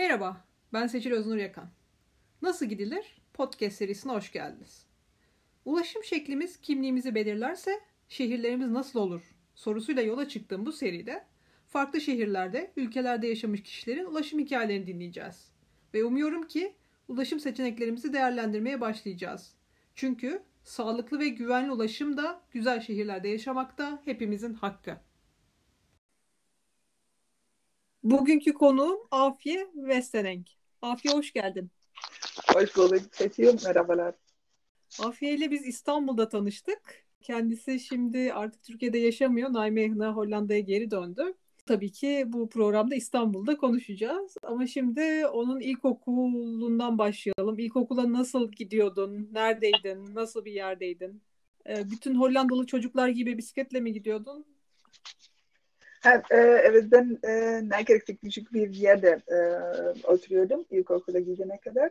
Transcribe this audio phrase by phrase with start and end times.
[0.00, 1.70] Merhaba, ben Seçil Öznur Yakan.
[2.42, 3.20] Nasıl gidilir?
[3.32, 4.86] Podcast serisine hoş geldiniz.
[5.64, 9.22] Ulaşım şeklimiz kimliğimizi belirlerse şehirlerimiz nasıl olur
[9.54, 11.24] sorusuyla yola çıktığım bu seride
[11.66, 15.52] farklı şehirlerde, ülkelerde yaşamış kişilerin ulaşım hikayelerini dinleyeceğiz.
[15.94, 16.74] Ve umuyorum ki
[17.08, 19.54] ulaşım seçeneklerimizi değerlendirmeye başlayacağız.
[19.94, 24.96] Çünkü sağlıklı ve güvenli ulaşım da güzel şehirlerde yaşamak da hepimizin hakkı.
[28.02, 30.46] Bugünkü konuğum Afiye Westeneng.
[30.82, 31.70] Afiye hoş geldin.
[32.54, 33.64] Hoş bulduk Seçil.
[33.64, 34.14] Merhabalar.
[35.02, 37.06] Afiye ile biz İstanbul'da tanıştık.
[37.20, 39.48] Kendisi şimdi artık Türkiye'de yaşamıyor.
[39.50, 41.34] Nijmegen Hollanda'ya geri döndü.
[41.66, 44.36] Tabii ki bu programda İstanbul'da konuşacağız.
[44.42, 47.58] Ama şimdi onun ilkokulundan başlayalım.
[47.58, 49.28] İlkokula nasıl gidiyordun?
[49.32, 50.14] Neredeydin?
[50.14, 51.22] Nasıl bir yerdeydin?
[51.68, 54.46] Ee, bütün Hollandalı çocuklar gibi bisikletle mi gidiyordun?
[56.04, 59.36] E, evet ben e, Nijkerk'te küçük bir yerde e,
[60.06, 61.90] oturuyordum ilkokula gidene kadar.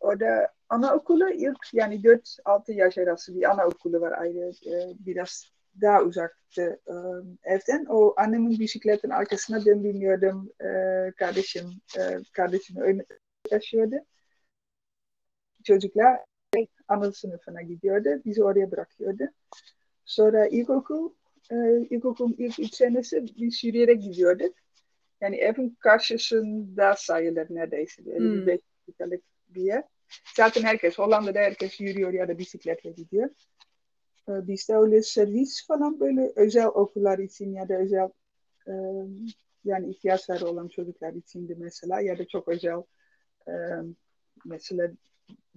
[0.00, 6.80] Orada anaokulu ilk yani 4-6 yaş arası bir anaokulu var ayrı e, biraz daha uzaktı
[6.86, 6.94] e,
[7.42, 7.86] evden.
[7.88, 10.52] O annemin bisikletin arkasına ben biniyordum.
[10.60, 10.66] E,
[11.16, 12.00] kardeşim e,
[12.32, 13.04] kardeşim öyle
[13.50, 13.96] yaşıyordu.
[15.64, 16.20] Çocuklar
[16.88, 18.08] ana sınıfına gidiyordu.
[18.24, 19.24] Bizi oraya bırakıyordu.
[20.04, 21.10] Sonra ilkokul
[21.50, 21.56] e,
[21.90, 24.54] ilkokulun ilk üç senesi biz yürüyerek gidiyorduk.
[25.20, 28.02] Yani evin karşısında sayılır neredeyse.
[28.02, 28.46] Hmm.
[28.46, 29.84] beş dakikalık bir yer.
[30.36, 33.30] Zaten herkes, Hollanda'da herkes yürüyor ya da bisikletle gidiyor.
[34.28, 38.08] E, bizde öyle servis falan böyle özel okullar için ya da özel
[38.68, 38.72] e,
[39.64, 42.82] yani ihtiyaçları olan çocuklar içindi mesela ya da çok özel
[43.48, 43.52] e,
[44.44, 44.90] mesela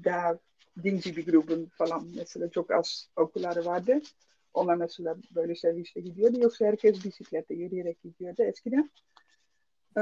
[0.04, 0.40] daha
[0.84, 4.02] dinci bir grubun falan mesela çok az okulları vardı.
[4.56, 6.40] Onlar mesela böyle servisle gidiyordu.
[6.42, 8.90] Yoksa herkes bisikletle yürüyerek gidiyordu eskiden.
[9.98, 10.02] Ee,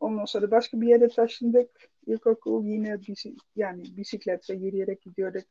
[0.00, 1.70] ondan sonra başka bir yere taşındık.
[2.06, 5.44] İlkokul yine bisik yani bisikletle yürüyerek gidiyorduk.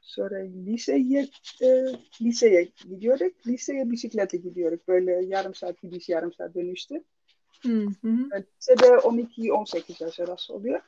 [0.00, 1.28] Sonra liseye,
[1.62, 1.66] e,
[2.22, 3.46] liseye gidiyorduk.
[3.46, 4.88] Liseye bisikletle gidiyorduk.
[4.88, 7.04] Böyle yarım saat gidiş, yarım saat dönüştü.
[7.62, 8.44] Hı hı.
[8.58, 10.80] Lisede 12-18 yaş arası oluyor.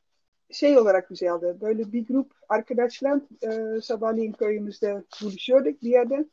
[0.50, 1.56] Şey olarak güzeldi.
[1.60, 6.24] Böyle bir grup arkadaşlar e, sabahleyin köyümüzde buluşuyorduk bir yerde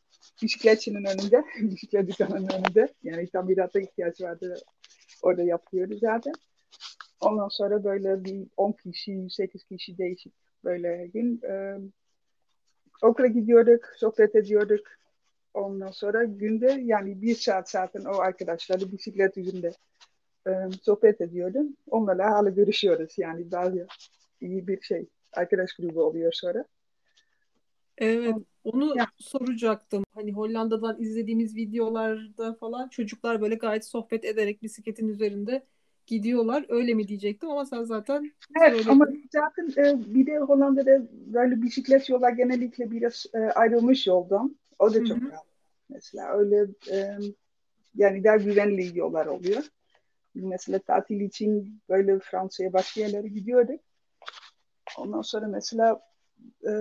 [0.41, 2.93] bisikletçinin önünde, bisiklet dükkanının önünde.
[3.03, 4.55] Yani tamirata ihtiyaç vardı.
[5.23, 6.33] Orada yapıyordu zaten.
[7.21, 10.33] Ondan sonra böyle bir 10 kişi, 8 kişi değişik
[10.63, 11.77] böyle gün e,
[13.01, 14.87] okula gidiyorduk, sohbet ediyorduk.
[15.53, 19.71] Ondan sonra günde yani bir saat zaten o arkadaşlarla bisiklet yüzünde
[20.47, 20.51] e,
[20.81, 21.77] sohbet ediyordum.
[21.87, 23.13] Onlarla hala görüşüyoruz.
[23.17, 23.87] Yani bazı
[24.41, 26.65] iyi bir şey arkadaş grubu oluyor sonra.
[27.97, 28.35] Evet.
[28.63, 29.07] Onu ya.
[29.17, 30.03] soracaktım.
[30.13, 35.63] Hani Hollanda'dan izlediğimiz videolarda falan çocuklar böyle gayet sohbet ederek bisikletin üzerinde
[36.07, 36.65] gidiyorlar.
[36.69, 38.31] Öyle mi diyecektim ama sen zaten
[38.61, 38.89] Evet söyledin.
[38.89, 44.55] ama zaten e, bir de Hollanda'da böyle bisiklet yollar genellikle biraz e, ayrılmış yoldan.
[44.79, 45.45] O da çok rahat.
[45.89, 47.17] Mesela öyle e,
[47.95, 49.63] yani daha güvenli yollar oluyor.
[50.35, 53.79] Mesela tatil için böyle Fransa'ya başka yerlere gidiyorduk.
[54.97, 56.01] Ondan sonra mesela
[56.67, 56.71] e,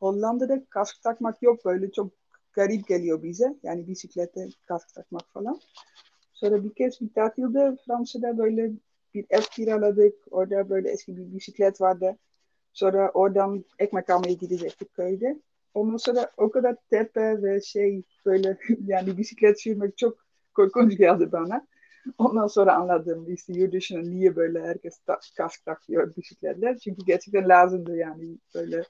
[0.00, 2.12] Hollanda'da kask takmak yok böyle çok
[2.52, 3.56] garip geliyor bize.
[3.62, 5.60] Yani bisiklete kask takmak falan.
[6.32, 8.72] Sonra bir kez bir tatilde Fransa'da böyle
[9.14, 10.14] bir ev kiraladık.
[10.30, 12.16] Orada böyle eski bir bisiklet vardı.
[12.72, 15.40] Sonra oradan ekmek almaya gidecektik köyde.
[15.74, 20.18] Ondan sonra o kadar tepe ve şey böyle yani bisiklet sürmek çok
[20.54, 21.66] korkunç geldi bana.
[22.18, 26.78] Ondan sonra anladım işte yurt niye böyle herkes ta- kask takıyor bisikletler.
[26.78, 28.82] Çünkü gerçekten lazımdı yani böyle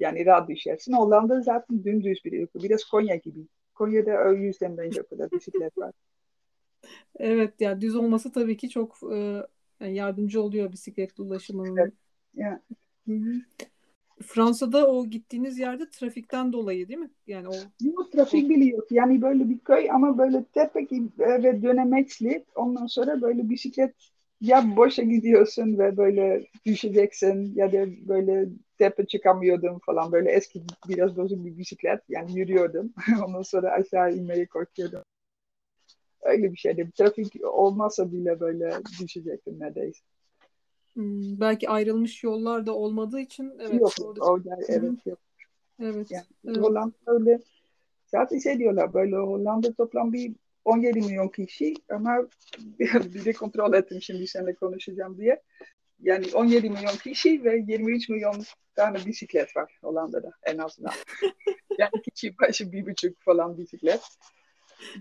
[0.00, 0.92] yani rahat düşersin.
[0.92, 2.62] Hollanda zaten dümdüz bir ülke.
[2.62, 3.46] Biraz Konya gibi.
[3.74, 5.92] Konya'da o yüzden bence o kadar bisiklet var.
[7.18, 9.42] Evet ya yani düz olması tabii ki çok e,
[9.80, 11.76] yardımcı oluyor bisikletli ulaşımının.
[11.76, 11.92] Evet.
[12.34, 12.58] Yeah.
[14.22, 17.10] Fransa'da o gittiğiniz yerde trafikten dolayı değil mi?
[17.26, 18.92] Yani o Yok trafik bile yok.
[18.92, 22.44] Yani böyle bir köy ama böyle tepe gibi ve dönemeçli.
[22.54, 23.94] Ondan sonra böyle bisiklet
[24.42, 30.12] ya boşa gidiyorsun ve böyle düşeceksin ya da böyle tepe çıkamıyordum falan.
[30.12, 32.92] Böyle eski biraz bozuk bir bisiklet yani yürüyordum.
[33.26, 35.02] Ondan sonra aşağı inmeye korkuyordum.
[36.22, 36.90] Öyle bir şeydi.
[36.98, 40.00] Trafik olmasa bile böyle düşecektim neredeyse.
[40.94, 44.24] Hmm, belki ayrılmış yollar da olmadığı için evet yok orada...
[44.24, 45.18] orada evet yok.
[45.80, 46.56] Evet, yani, evet.
[46.56, 47.38] Hollanda öyle
[48.06, 50.32] zaten şey diyorlar böyle Hollanda toplam bir
[50.64, 52.28] 17 milyon kişi ama
[52.78, 55.42] bir de kontrol ettim şimdi seninle konuşacağım diye.
[56.00, 58.44] Yani 17 milyon kişi ve 23 milyon
[58.74, 60.92] tane bisiklet var Hollanda'da en azından.
[61.78, 64.02] yani kişi başı bir buçuk falan bisiklet.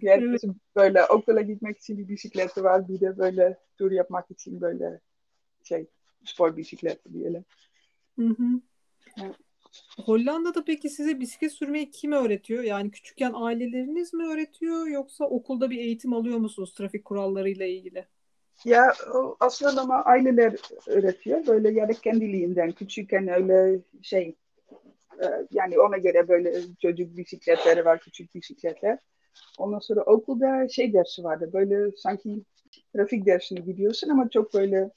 [0.01, 0.75] Herkesin evet.
[0.75, 2.87] böyle okula gitmek için bir bisikleti var.
[2.87, 4.99] Bir de böyle tur yapmak için böyle
[5.63, 5.87] şey
[6.25, 7.45] spor bisikleti diyelim.
[8.19, 8.61] Hı hı.
[10.05, 12.63] Hollanda'da peki size bisiklet sürmeyi kim öğretiyor?
[12.63, 18.05] Yani küçükken aileleriniz mi öğretiyor yoksa okulda bir eğitim alıyor musunuz trafik kurallarıyla ilgili?
[18.65, 18.93] Ya
[19.39, 20.55] aslında ama aileler
[20.87, 21.47] öğretiyor.
[21.47, 24.35] Böyle ya da kendiliğinden küçükken öyle şey
[25.23, 28.99] e, yani ona göre böyle çocuk bisikletleri var, küçük bisikletler.
[29.57, 31.49] Ondan sonra okulda şey dersi vardı.
[31.53, 32.43] Böyle sanki
[32.93, 34.91] trafik dersine gidiyorsun ama çok böyle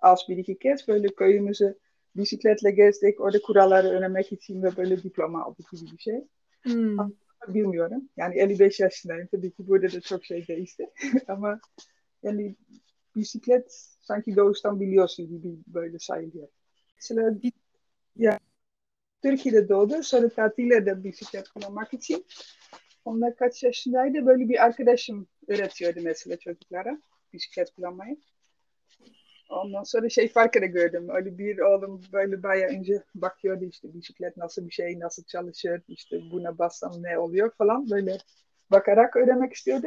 [0.00, 1.78] az bir iki kez böyle köyümüzü
[2.18, 3.20] bisikletle gezdik.
[3.20, 6.24] Orada kuralları öğrenmek için ve böyle diploma aldık gibi bir şey.
[6.62, 6.98] Hmm.
[7.48, 8.08] Bilmiyorum.
[8.16, 9.28] Yani 55 yaşındayım.
[9.32, 10.90] Tabii ki burada da çok şey değişti.
[11.28, 11.60] ama
[12.22, 12.56] yani
[13.16, 16.48] bisiklet sanki doğuştan biliyorsun gibi böyle sayılıyor.
[16.96, 17.52] Mesela bir,
[18.16, 18.38] ya,
[19.22, 20.02] Türkiye'de doğdu.
[20.02, 22.26] Sonra tatillerde bisiklet kullanmak için.
[23.04, 24.26] Onlar kaç yaşındaydı?
[24.26, 28.16] Böyle bir arkadaşım öğretiyordu mesela çocuklara bisiklet kullanmayı.
[29.48, 31.08] Ondan sonra şey farkı da gördüm.
[31.10, 36.20] Öyle bir oğlum böyle bayağı önce bakıyordu işte bisiklet nasıl bir şey, nasıl çalışır, işte
[36.30, 38.18] buna bassam ne oluyor falan böyle
[38.70, 39.86] bakarak öğrenmek istiyordu.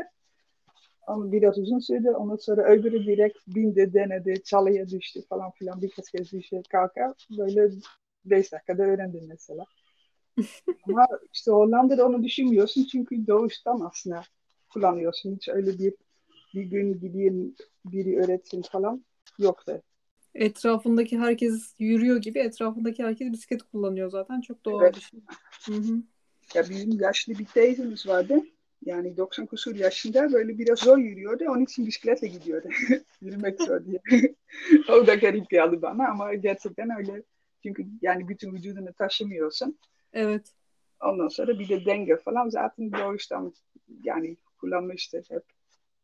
[1.07, 2.09] Ama biraz uzun sürdü.
[2.09, 5.81] Ondan sonra öbürü direkt bindi, denedi, çalıya düştü falan filan.
[5.81, 7.13] Birkaç kez düştü, kalka.
[7.37, 7.69] Böyle
[8.25, 9.65] beş dakikada öğrendim mesela.
[10.87, 14.21] Ama işte Hollanda'da onu düşünmüyorsun çünkü doğuştan aslında
[14.73, 15.35] kullanıyorsun.
[15.35, 15.93] Hiç öyle bir
[16.53, 17.55] bir gün gideyim
[17.85, 19.05] biri öğretsin falan
[19.41, 19.81] yoktu.
[20.35, 24.41] Etrafındaki herkes yürüyor gibi etrafındaki herkes bisiklet kullanıyor zaten.
[24.41, 24.95] Çok doğal evet.
[24.95, 25.19] bir şey.
[25.65, 26.03] Hı hı.
[26.55, 28.43] Ya bizim yaşlı bir teyzemiz vardı.
[28.85, 31.43] Yani 90 kusur yaşında böyle biraz zor yürüyordu.
[31.49, 32.67] Onun için bisikletle gidiyordu.
[33.21, 33.99] Yürümek zor diye.
[34.89, 37.23] o da garip geldi bana ama gerçekten öyle.
[37.63, 39.79] Çünkü yani bütün vücudunu taşımıyorsun.
[40.13, 40.51] Evet.
[41.01, 43.53] Ondan sonra bir de denge falan zaten doğuştan
[44.03, 45.43] yani kullanmıştı hep.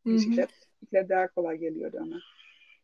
[0.05, 0.49] Bisiklet,
[0.81, 2.19] bisiklet daha kolay geliyordu ona.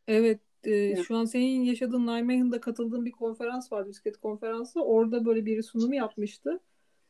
[0.07, 0.39] Evet.
[0.65, 4.83] E, şu an senin yaşadığın Nijmegen'da katıldığın bir konferans var, bisiklet konferansı.
[4.83, 6.59] Orada böyle bir sunum yapmıştı.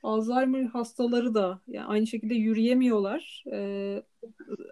[0.03, 3.43] Alzheimer hastaları da yani aynı şekilde yürüyemiyorlar.
[3.51, 4.03] Ee,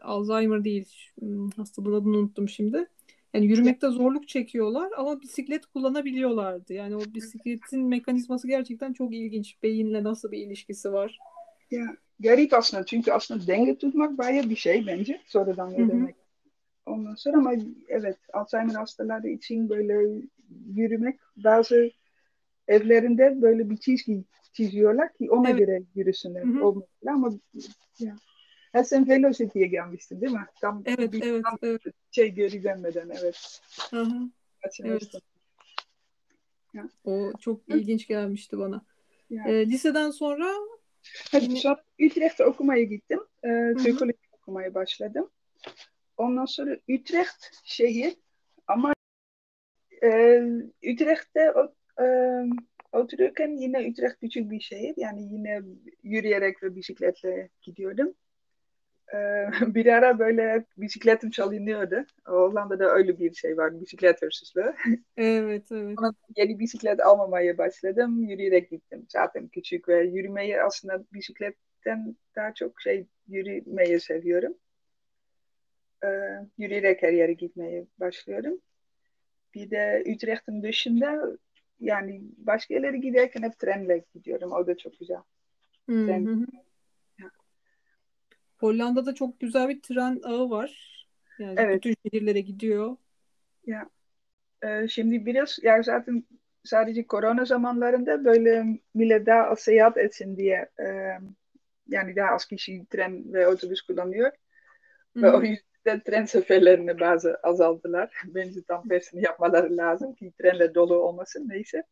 [0.02, 0.90] Alzheimer değil,
[1.20, 2.88] hmm, hastalığın adını unuttum şimdi.
[3.34, 6.74] Yani yürümekte zorluk çekiyorlar ama bisiklet kullanabiliyorlardı.
[6.74, 9.64] Yani o bisikletin mekanizması gerçekten çok ilginç.
[9.64, 11.20] Beyinle nasıl bir ilişkisi var.
[11.72, 15.22] Ya garip aslında çünkü aslında denge tutmak bayağı bir şey bence.
[15.26, 16.21] Sonradan öğrenmek.
[16.86, 17.54] Ondan sonra ama
[17.88, 20.22] evet Alzheimer hastaları için böyle
[20.66, 21.92] yürümek bazı
[22.68, 24.24] evlerinde böyle bir çizgi
[24.54, 25.60] çiziyorlar ki ona evet.
[25.60, 26.62] göre yürüsünler.
[26.62, 27.32] O ama
[28.00, 28.16] ya.
[28.74, 30.46] Ha, sen Velocity'ye gelmiştin değil mi?
[30.62, 31.82] Tam evet, bir, evet, tam evet.
[32.12, 33.62] şey geri dönmeden evet.
[33.90, 34.30] Hı hı.
[34.84, 35.12] Evet.
[36.74, 36.90] Ya.
[37.04, 37.78] O çok Hı?
[37.78, 38.82] ilginç gelmişti bana.
[39.46, 40.54] E, liseden sonra
[41.32, 43.20] Hadi sonra Utrecht'te okumaya gittim.
[43.44, 43.48] E,
[43.84, 45.30] Türkoloji okumaya başladım.
[46.18, 48.16] Ondan sonra Utrecht şehir
[48.68, 48.94] ama
[50.04, 50.42] e,
[50.94, 51.54] Utrecht'te
[52.00, 52.06] e,
[52.92, 54.94] otururken yine Utrecht küçük bir şehir.
[54.98, 55.62] Yani yine
[56.04, 58.14] yürüyerek ve bisikletle gidiyordum.
[59.14, 62.06] Ee, bir ara böyle bisikletim çalınıyordu.
[62.26, 64.76] Hollanda'da öyle bir şey var, bisiklet hırsızlığı.
[65.18, 66.00] Evet, evet.
[66.00, 68.24] Ona yeni bisiklet almamaya başladım.
[68.24, 69.06] Yürüyerek gittim.
[69.10, 74.54] Zaten küçük ve yürümeyi aslında bisikletten daha çok şey yürümeyi seviyorum.
[76.04, 76.08] Ee,
[76.58, 78.62] yürüyerek her yere gitmeye başlıyorum.
[79.54, 81.38] Bir de Utrecht'in dışında
[81.80, 84.52] yani başka yerlere giderken hep trenle gidiyorum.
[84.52, 85.22] O da çok güzel.
[85.88, 86.48] Tren.
[88.58, 90.92] Hollanda'da çok güzel bir tren ağı var.
[91.40, 91.76] Yani evet.
[91.76, 92.98] bütün şehirlere gidiyor.
[93.66, 93.90] Ya.
[94.64, 96.24] Ee, şimdi biraz ya zaten
[96.64, 100.86] sadece korona zamanlarında böyle millet daha az seyahat etsin diye e,
[101.88, 104.32] yani daha az kişi tren ve otobüs kullanıyor.
[105.14, 105.24] Hı-hı.
[105.24, 108.14] Ve o yüzden tren seferlerini bazı azaldılar.
[108.26, 111.84] Bence tam tersini yapmaları lazım ki trenle dolu olmasın neyse.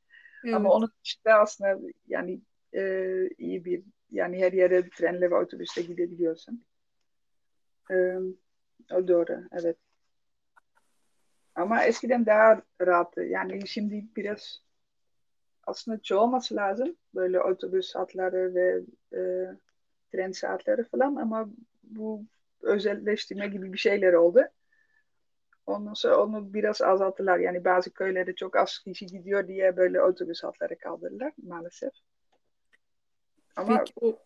[0.43, 0.55] Evet.
[0.55, 2.41] Ama onun dışında aslında yani
[2.75, 3.03] e,
[3.37, 6.65] iyi bir yani her yere trenle ve otobüste gidebiliyorsun.
[7.91, 8.15] Ee,
[8.93, 9.77] o doğru, evet.
[11.55, 13.21] Ama eskiden daha rahattı.
[13.21, 14.61] Yani şimdi biraz
[15.67, 16.95] aslında çoğalması lazım.
[17.15, 18.81] Böyle otobüs hatları ve
[19.13, 19.21] e,
[20.11, 21.49] tren saatleri falan ama
[21.83, 22.25] bu
[22.61, 24.41] özelleştirme gibi bir şeyler oldu.
[25.65, 27.39] Ondan sonra onu biraz azalttılar.
[27.39, 31.91] Yani bazı köylerde çok az kişi gidiyor diye böyle otobüs hatları kaldırdılar maalesef.
[33.55, 34.19] Ama Peki o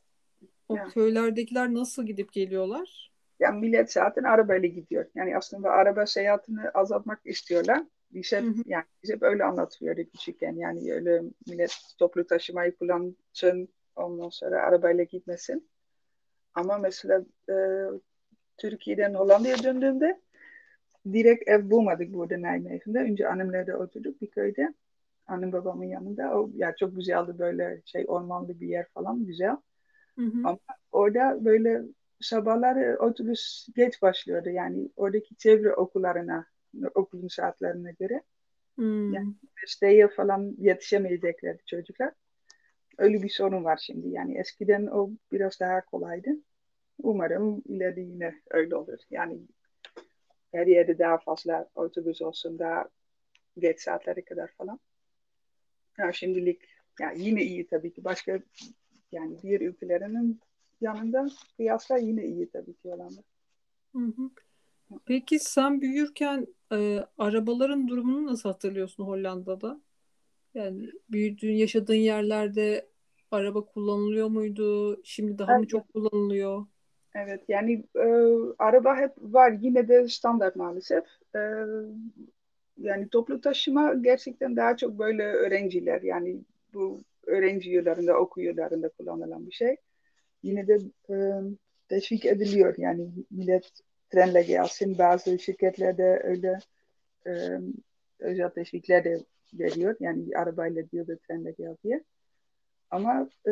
[0.69, 0.87] o ya.
[0.87, 3.11] köylerdekiler nasıl gidip geliyorlar?
[3.39, 5.05] Yani millet zaten arabayla gidiyor.
[5.15, 7.83] Yani aslında araba seyahatini azaltmak istiyorlar.
[8.11, 8.63] Biz hep, hı hı.
[8.65, 10.55] yani biz hep öyle anlatıyordu küçükken.
[10.55, 15.69] Yani öyle millet toplu taşımayı kullansın, ondan sonra arabayla gitmesin.
[16.55, 17.55] Ama mesela e,
[18.57, 20.19] Türkiye'den Hollanda'ya döndüğümde
[21.13, 22.99] direkt ev bulmadık burada Nijmegen'de.
[22.99, 24.73] Önce annemlerde oturduk bir köyde.
[25.27, 26.39] Annem babamın yanında.
[26.39, 29.57] O, ya çok güzeldi böyle şey ormanlı bir yer falan güzel.
[30.15, 30.39] Hı hı.
[30.43, 30.59] Ama
[30.91, 31.81] orada böyle
[32.21, 34.49] sabahları otobüs geç başlıyordu.
[34.49, 36.45] Yani oradaki çevre okullarına,
[36.95, 38.21] okulun saatlerine göre.
[38.75, 39.13] Hmm.
[39.13, 42.11] Yani üniversiteye falan yetişemeyeceklerdi çocuklar.
[42.97, 44.09] Öyle bir sorun var şimdi.
[44.09, 46.29] Yani eskiden o biraz daha kolaydı.
[47.03, 48.99] Umarım ileride yine öyle olur.
[49.11, 49.39] Yani
[50.51, 52.89] her yerde daha fazla otobüs olsun, daha
[53.57, 54.79] geç saatlere kadar falan.
[55.97, 56.61] Ya şimdilik
[56.99, 58.03] yani yine iyi tabii ki.
[58.03, 58.39] Başka
[59.11, 60.39] yani diğer ülkelerinin
[60.81, 63.23] yanında kıyasla yine iyi tabii ki olanlar.
[63.95, 64.29] Hı hı.
[65.05, 69.81] Peki sen büyürken e, arabaların durumunu nasıl hatırlıyorsun Hollanda'da?
[70.53, 72.89] Yani büyüdüğün, yaşadığın yerlerde
[73.31, 74.99] araba kullanılıyor muydu?
[75.03, 75.61] Şimdi daha evet.
[75.61, 76.65] mı çok kullanılıyor?
[77.15, 78.05] Evet yani e,
[78.59, 81.03] araba hep var yine de standart maalesef.
[81.35, 81.39] E,
[82.77, 86.41] yani toplu taşıma gerçekten daha çok böyle öğrenciler yani
[86.73, 89.75] bu öğrenci yıllarında, okul yıllarında kullanılan bir şey.
[90.43, 90.77] Yine de
[91.09, 91.15] e,
[91.89, 93.71] teşvik ediliyor yani millet
[94.09, 94.97] trenle gelsin.
[94.97, 96.59] Bazı şirketlerde öyle
[97.27, 97.31] e,
[98.19, 99.95] özel teşvikler de veriyor.
[99.99, 102.03] Yani arabayla diyor da trenle gel diye.
[102.91, 103.51] Ama e,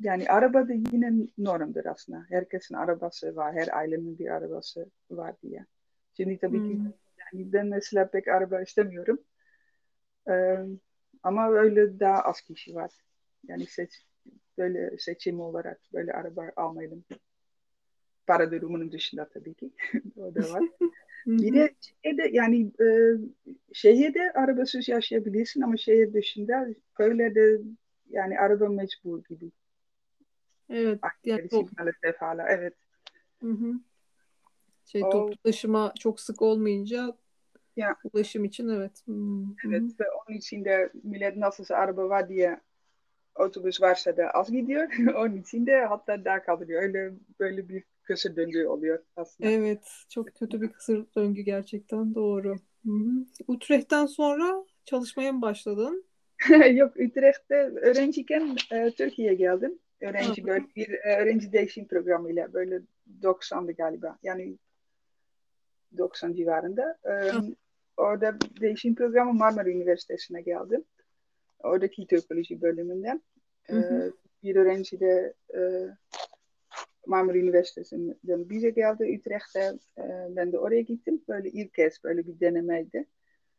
[0.00, 2.24] yani araba da yine normdur aslında.
[2.28, 3.54] Herkesin arabası var.
[3.54, 5.66] Her ailenin bir arabası var diye.
[6.16, 6.70] Şimdi tabii hmm.
[6.70, 9.18] ki yani ben mesela pek araba istemiyorum.
[10.28, 10.58] Ee,
[11.22, 12.90] ama öyle daha az kişi var.
[13.48, 13.90] Yani seç,
[14.58, 17.04] böyle seçim olarak böyle araba almayalım.
[18.26, 19.70] Para durumunun dışında tabii ki.
[20.16, 20.62] o da var.
[21.26, 22.86] bir de şeyde, yani e,
[23.72, 27.58] şehirde arabasız yaşayabilirsin ama şehir dışında köylerde
[28.10, 29.50] yani araba mecbur gibi.
[30.70, 31.00] Evet.
[31.24, 31.78] Yani top...
[31.78, 32.74] maalesef hala evet.
[33.42, 33.72] Hı hı.
[34.84, 35.10] Şey o...
[35.10, 37.16] toplu taşıma çok sık olmayınca
[37.76, 37.96] ya.
[38.12, 39.02] ulaşım için evet.
[39.08, 39.54] -hı.
[39.66, 42.60] Evet ve onun için de millet nasılsa araba var diye
[43.34, 44.88] otobüs varsa da az gidiyor.
[45.16, 46.82] onun için de hatta daha kalıyor.
[46.82, 49.50] Öyle böyle bir kısır döngü oluyor aslında.
[49.50, 49.88] Evet.
[50.08, 52.56] Çok kötü bir kısır döngü gerçekten doğru.
[52.84, 53.26] Hı -hı.
[53.46, 56.04] Utrecht'ten sonra çalışmaya mı başladın?
[56.72, 59.78] Yok Utrecht'te öğrenciyken e, Türkiye'ye geldim.
[60.00, 62.80] Öğrenci böyle bir e, öğrenci değişim programıyla böyle
[63.22, 64.18] 90'dı galiba.
[64.22, 64.58] Yani
[65.96, 66.98] 90 civarında.
[67.04, 67.12] E,
[67.96, 70.84] orada değişim programı Marmara Üniversitesi'ne geldim.
[71.58, 73.22] Oradaki Türkoloji bölümünden.
[73.70, 73.74] E,
[74.42, 75.60] bir öğrenci de e,
[77.06, 79.72] Marmara Üniversitesi'nden bize geldi Utrecht'te.
[79.98, 81.22] E, ben de oraya gittim.
[81.28, 83.06] Böyle ilk kez böyle bir denemeydi.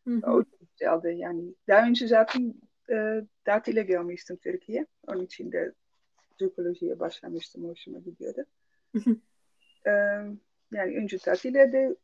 [0.07, 0.31] Hı hı.
[0.31, 1.15] O güzeldi.
[1.17, 2.53] Yani daha önce zaten
[2.91, 4.85] e, tatile gelmiştim Türkiye.
[5.07, 5.71] Onun için de
[6.37, 7.63] Türkolojiye başlamıştım.
[7.63, 8.45] Hoşuma gidiyordu.
[9.87, 9.91] ee,
[10.71, 11.95] yani önce tatile de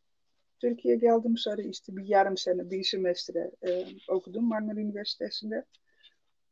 [0.60, 1.38] Türkiye geldim.
[1.38, 5.66] Sonra işte bir yarım sene, bir semestre e, okudum Marmara Üniversitesi'nde.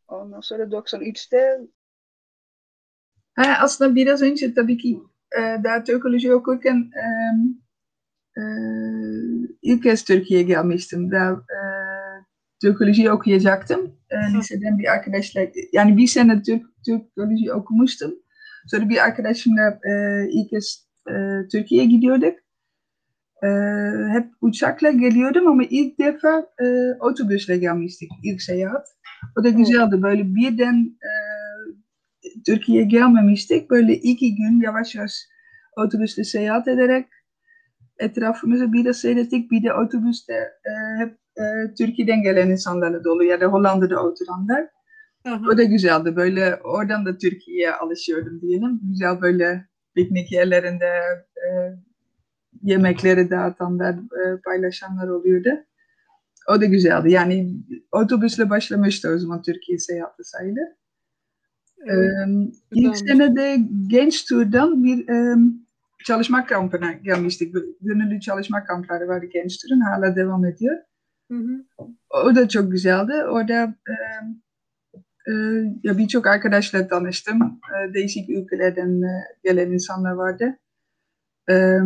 [0.07, 1.59] Ondan sonra 93'te
[3.35, 4.99] ha, aslında biraz önce tabii ki
[5.37, 7.05] e, daha Türkoloji okurken e,
[8.41, 8.43] e,
[9.61, 11.11] ilk kez Türkiye'ye gelmiştim.
[11.11, 11.59] Daha e,
[12.61, 13.95] Türkoloji okuyacaktım.
[14.09, 15.41] E, liseden bir arkadaşla,
[15.73, 18.13] yani bir sene Türk, Türkoloji okumuştum.
[18.67, 21.13] Sonra bir arkadaşımla e, ilk kez e,
[21.51, 22.33] Türkiye'ye gidiyorduk.
[23.43, 23.47] E,
[24.11, 26.65] hep uçakla geliyordum ama ilk defa e,
[26.99, 28.87] otobüsle gelmiştik ilk seyahat.
[29.39, 30.01] O da güzeldi.
[30.01, 31.11] Böyle birden e,
[32.45, 33.69] Türkiye'ye gelmemiştik.
[33.69, 35.11] Böyle iki gün yavaş yavaş
[35.77, 37.05] otobüsle seyahat ederek
[37.99, 39.51] etrafımızı bir de seyrettik.
[39.51, 44.67] Bir de otobüste e, hep e, Türkiye'den gelen insanlarla dolu ya da Hollanda'da oturanlar.
[45.25, 45.41] Aha.
[45.53, 46.15] O da güzeldi.
[46.15, 48.79] Böyle oradan da Türkiye'ye alışıyordum diyelim.
[48.83, 49.65] Güzel böyle
[49.95, 50.85] piknik yerlerinde
[51.35, 51.49] e,
[52.63, 55.49] yemekleri dağıtanlar, e, paylaşanlar oluyordu.
[56.49, 57.11] O da güzeldi.
[57.11, 57.53] Yani
[57.91, 60.67] otobüsle başlamıştı o zaman Türkiye seyahati sayılır.
[61.85, 65.37] Evet, ee, ilk sene de genç turdan bir e,
[66.05, 67.55] çalışma kampına gelmiştik.
[67.81, 69.79] Gönüllü çalışma kampları vardı genç turun.
[69.79, 70.77] Hala devam ediyor.
[71.31, 71.65] Hı hı.
[72.09, 73.13] O da çok güzeldi.
[73.13, 73.93] Orada e,
[75.27, 75.33] e,
[75.83, 77.41] ya birçok arkadaşla tanıştım.
[77.41, 80.57] E, değişik ülkelerden e, gelen insanlar vardı.
[81.49, 81.77] E,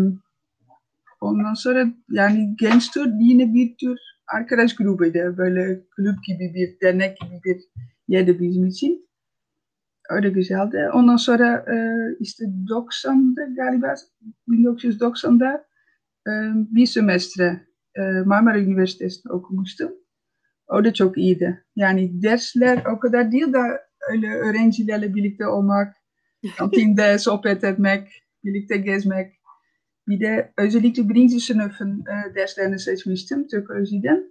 [1.21, 3.97] ondan sonra yani genç tur yine bir tür
[4.27, 5.37] arkadaş grubuydu.
[5.37, 7.61] Böyle kulüp gibi bir, dernek gibi bir
[8.07, 9.09] yerde bizim için.
[10.09, 10.89] Öyle güzeldi.
[10.93, 11.75] Ondan sonra e,
[12.19, 13.95] işte 90'da galiba
[14.49, 15.65] 1990'da
[16.27, 19.91] e, bir semestre e, Marmara Üniversitesi'nde okumuştum.
[20.67, 21.63] O da çok iyiydi.
[21.75, 23.59] Yani dersler o kadar değil de
[24.11, 25.95] öyle öğrencilerle birlikte olmak,
[26.57, 29.33] kantinde sohbet etmek, birlikte gezmek.
[30.07, 34.23] bir de özellikle birinci sınıfın e, derslerini seçmiştim Türkolojiden.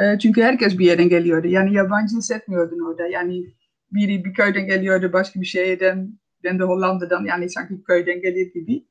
[0.00, 1.46] E, çünkü herkes bir yerden geliyordu.
[1.46, 3.06] Yani yabancı hissetmiyordun orada.
[3.06, 3.44] Yani
[3.92, 7.24] biri bir köyden geliyordu, başka bir şehirden, ben de Hollanda'dan.
[7.24, 8.86] Yani sanki köyden gelir gibi.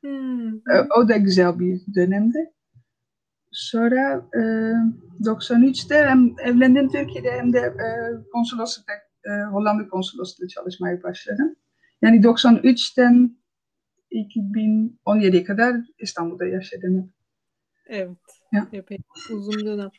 [0.00, 0.54] Hmm.
[0.54, 2.50] E, o da güzel bir dönemdi.
[3.52, 4.40] Sonra e,
[5.24, 7.86] 93'te hem evlendim Türkiye'de hem de e,
[8.32, 8.92] konsoloslukta,
[9.24, 11.56] e, Hollanda konsolosluğunda çalışmaya başladım.
[12.02, 13.36] Yani 93'ten
[14.12, 17.12] 2017'ye kadar İstanbul'da yaşadım.
[17.86, 18.18] Evet.
[18.52, 18.68] Ya.
[18.72, 18.98] Epey
[19.30, 19.90] uzun dönem.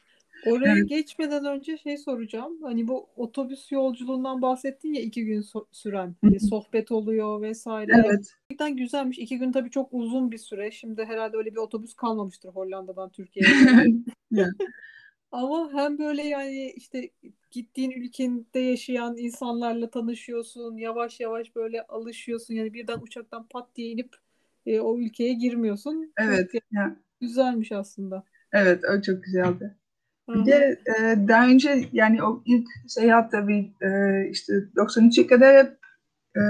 [0.46, 0.90] Oraya Evet.
[0.90, 2.62] geçmeden önce şey soracağım.
[2.62, 6.16] Hani bu otobüs yolculuğundan bahsettin ya iki gün so- süren.
[6.22, 7.92] Hani sohbet oluyor vesaire.
[8.06, 8.36] Evet.
[8.50, 9.20] Gerçekten güzelmiş.
[9.20, 10.72] İki gün tabii çok uzun bir süre.
[10.72, 13.86] Şimdi herhalde öyle bir otobüs kalmamıştır Hollanda'dan Türkiye'ye.
[15.32, 17.10] Ama hem böyle yani işte
[17.52, 20.78] gittiğin ülkende yaşayan insanlarla tanışıyorsun.
[20.78, 22.54] Yavaş yavaş böyle alışıyorsun.
[22.54, 24.16] Yani birden uçaktan pat diye inip
[24.66, 26.14] e, o ülkeye girmiyorsun.
[26.18, 26.52] Evet.
[26.52, 26.96] Çok Ya.
[27.22, 28.24] güzelmiş aslında.
[28.52, 29.76] Evet, o çok güzeldi.
[30.30, 30.46] Hı Bir hı.
[30.46, 33.90] de e, daha önce yani o ilk seyahat tabii e,
[34.32, 35.78] işte 93'e kadar hep
[36.36, 36.42] e,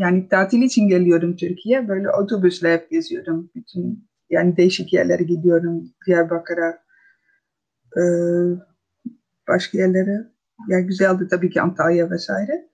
[0.00, 1.88] yani tatil için geliyorum Türkiye.
[1.88, 3.50] Böyle otobüsle hep geziyorum.
[3.54, 5.92] Bütün yani değişik yerlere gidiyorum.
[6.06, 6.78] Diyarbakır'a,
[7.96, 8.02] e,
[9.48, 10.30] başka yerlere.
[10.68, 12.70] Ya güzeldi tabii ki Antalya vesaire.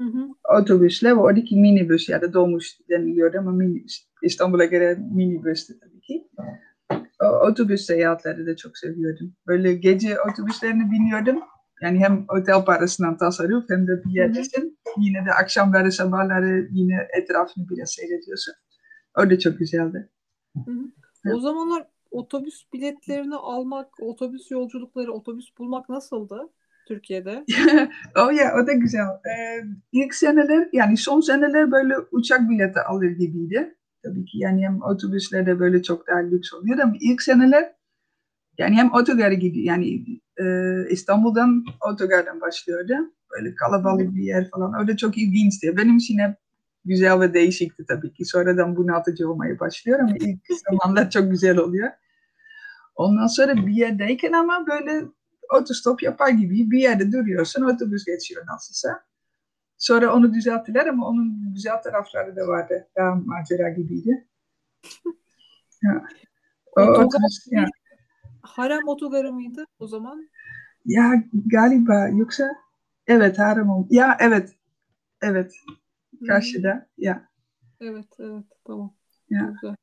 [0.00, 0.28] Hı hı.
[0.60, 4.06] Otobüsle ve oradaki minibüs ya da dolmuş deniliyor ama minibüs.
[4.22, 6.28] İstanbul'a göre minibüstü tabii ki.
[6.38, 6.42] O,
[7.20, 9.34] otobüs seyahatleri de çok seviyordum.
[9.46, 11.40] Böyle gece otobüslerini biniyordum.
[11.82, 14.78] Yani hem otel parasından tasarruf hem de bir yerdesin.
[14.98, 18.54] Yine de akşamları sabahları yine etrafını biraz seyrediyorsun.
[19.18, 20.08] O da çok güzeldi.
[20.54, 21.34] Hı hı.
[21.36, 26.48] O zamanlar otobüs biletlerini almak, otobüs yolculukları, otobüs bulmak nasıldı
[26.88, 27.44] Türkiye'de?
[28.26, 29.06] o ya o da güzel.
[29.06, 33.74] Ee, ilk seneler yani son seneler böyle uçak bileti alır gibiydi.
[34.04, 37.72] Tabii ki yani hem otobüslerde böyle çok daha lüks oluyor ama ilk seneler
[38.58, 40.04] yani hem otogara gidiyor yani
[40.40, 40.44] e,
[40.90, 42.92] İstanbul'dan otogardan başlıyordu.
[43.30, 44.88] Böyle kalabalık bir yer falan.
[44.88, 45.76] Da çok ilginçti.
[45.76, 46.36] Benim için hep
[46.84, 48.24] güzel ve değişikti tabii ki.
[48.24, 51.88] Sonradan bunaltıcı olmaya başlıyor ama ilk zamanlar çok güzel oluyor.
[52.96, 55.04] Ondan sonra bir yerdeyken ama böyle
[55.60, 59.04] otostop yapar gibi bir yerde duruyorsun, otobüs geçiyor nasılsa.
[59.78, 62.88] Sonra onu düzelttiler ama onun güzel tarafları da vardı.
[62.96, 64.28] Daha macera gibiydi.
[65.82, 66.04] Ya.
[66.76, 67.66] O Otogar ya.
[68.42, 70.28] Harem otogarı mıydı o zaman?
[70.86, 72.56] ya galiba yoksa
[73.06, 74.56] evet Harem ol- Ya evet.
[75.22, 75.54] Evet.
[76.26, 76.86] Karşıda.
[76.98, 77.28] Ya.
[77.80, 78.94] Evet, evet, tamam.
[79.30, 79.52] Ya.
[79.52, 79.76] Güzel.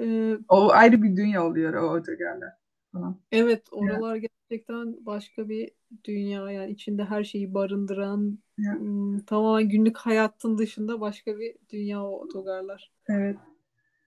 [0.00, 2.52] Ee, O ayrı bir dünya oluyor o otogarlar
[2.92, 3.20] falan.
[3.32, 4.16] evet, oralar
[4.54, 5.70] gerçekten başka bir
[6.04, 6.50] dünya.
[6.50, 8.78] Yani içinde her şeyi barındıran, Ya.
[8.78, 12.92] hmm, tamamen günlük hayatın dışında başka bir dünya o otogarlar.
[13.08, 13.36] Evet.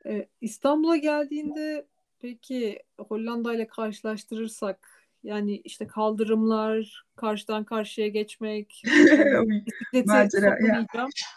[0.05, 1.87] Ee, İstanbul'a geldiğinde
[2.19, 4.89] peki Hollanda ile karşılaştırırsak
[5.23, 8.83] yani işte kaldırımlar, karşıdan karşıya geçmek,
[10.05, 10.87] Macera, ya.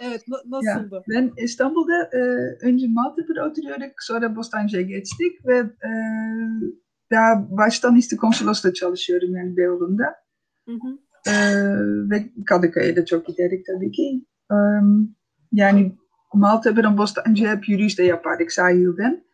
[0.00, 1.04] Evet, na- Ya, nasıldı?
[1.08, 2.18] ben İstanbul'da e,
[2.66, 5.90] önce Maltepe'de oturuyorduk, sonra Bostancı'ya geçtik ve e,
[7.10, 10.14] daha baştan işte konsolosla çalışıyorum yani Beyoğlu'nda.
[10.68, 10.98] Hı hı.
[11.26, 11.34] E,
[12.10, 14.24] ve Kadıköy'e de çok giderdik tabii ki.
[14.52, 14.56] E,
[15.52, 15.96] yani
[16.34, 19.24] Maltepe'den Bostancı'ya hep yürüyüş de yapardık sahilden.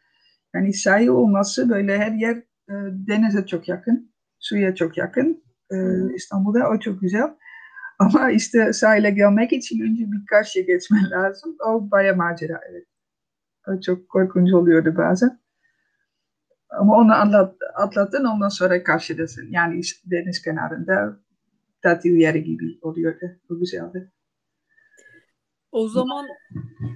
[0.55, 2.37] Yani sahil olması böyle her yer
[2.69, 2.75] e,
[3.09, 5.45] denize çok yakın, suya çok yakın.
[5.73, 6.13] E, Hı.
[6.15, 7.31] İstanbul'da o çok güzel.
[7.99, 11.57] Ama işte sahile gelmek için önce bir karşıya geçmen lazım.
[11.67, 12.87] O baya macera evet.
[13.69, 15.41] O çok korkunç oluyordu bazen.
[16.71, 19.47] Ama onu atlat, atlattın ondan sonra karşıdasın.
[19.51, 21.21] Yani deniz kenarında
[21.83, 23.27] tatil yeri gibi oluyordu.
[23.51, 24.11] O güzeldi.
[25.73, 26.27] O zaman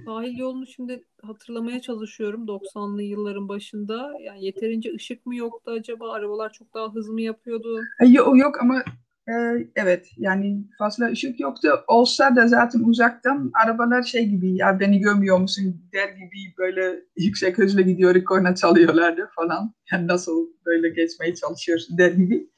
[0.05, 4.13] sahil yolunu şimdi hatırlamaya çalışıyorum 90'lı yılların başında.
[4.21, 6.13] Yani yeterince ışık mı yoktu acaba?
[6.13, 7.79] Arabalar çok daha hızlı mı yapıyordu?
[8.07, 8.83] Yok, yok ama
[9.29, 9.33] e,
[9.75, 11.69] evet yani fazla ışık yoktu.
[11.87, 17.57] Olsa da zaten uzaktan arabalar şey gibi ya beni görmüyor musun der gibi böyle yüksek
[17.57, 19.73] hızla gidiyor korna çalıyorlardı falan.
[19.91, 22.49] Yani nasıl böyle geçmeye çalışıyorsun der gibi.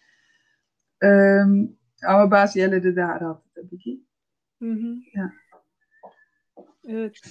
[1.04, 1.08] E,
[2.08, 4.04] ama bazı yerlerde daha rahat tabii ki.
[4.62, 4.96] Hı hı.
[5.16, 5.34] Ya.
[6.88, 7.22] Evet.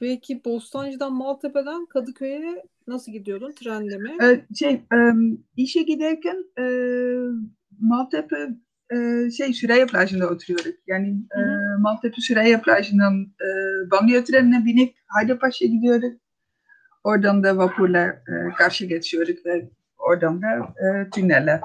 [0.00, 3.52] Peki Bostancı'dan Maltepe'den Kadıköy'e nasıl gidiyordun?
[3.52, 4.16] Trenle mi?
[4.22, 4.98] E, şey e,
[5.56, 6.64] işe giderken e,
[7.82, 8.36] Maltepe
[8.92, 10.74] e, şey Süreyya plajında oturuyorduk.
[10.86, 11.78] Yani e, Hı.
[11.80, 13.48] Maltepe Süreyya plajından e,
[13.90, 16.20] banliyö trenine binip Haydarpaşa'ya gidiyorduk.
[17.04, 21.60] Oradan da vapurla e, karşı geçiyorduk ve oradan da e, tünelle.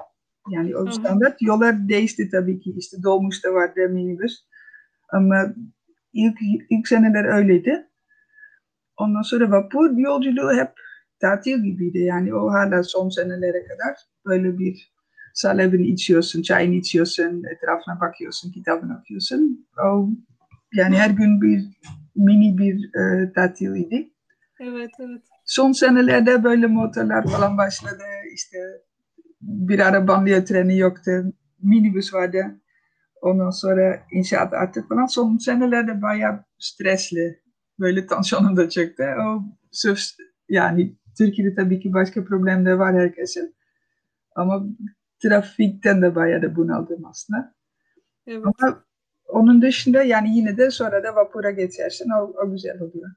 [0.49, 0.93] Yani o Hı hı.
[0.93, 2.73] standart yollar değişti tabii ki.
[2.77, 4.43] İşte dolmuş da vardı minibüs.
[5.09, 5.53] Ama
[6.13, 6.37] ilk,
[6.69, 7.87] ilk seneler öyleydi.
[8.97, 10.71] ondan sonra vapur yolculuğu hep
[11.19, 11.99] tatil gibiydi.
[11.99, 14.96] Yani o hala son senelere kadar böyle bir
[15.37, 19.67] salebini içiyorsun, çayını içiyorsun, etrafına bakıyorsun, kitabını okuyorsun.
[19.85, 20.09] O,
[20.73, 21.63] yani her gün bir
[22.15, 24.09] mini bir e, tatiliydi.
[24.59, 25.21] Evet, evet.
[25.45, 28.03] Son senelerde böyle motorlar falan başladı.
[28.33, 28.57] İşte
[29.41, 31.11] bir ara banliyö treni yoktu.
[31.63, 32.61] Minibüs vardı.
[33.21, 35.05] Ondan sonra inşaat artık falan.
[35.05, 37.41] Son senelerde bayağı stresli.
[37.79, 39.03] Böyle tansiyonum da çıktı.
[39.27, 39.99] O sırf
[40.49, 43.55] yani Türkiye'de tabii ki başka problemler var herkesin.
[44.35, 44.65] Ama
[45.19, 47.53] trafikten de bayağı da bunaldım aslında.
[48.27, 48.45] Evet.
[48.45, 48.83] Ama
[49.27, 52.09] onun dışında yani yine de sonra da vapura geçersin.
[52.09, 53.11] O, o güzel oluyor.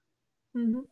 [0.56, 0.86] Hı hı.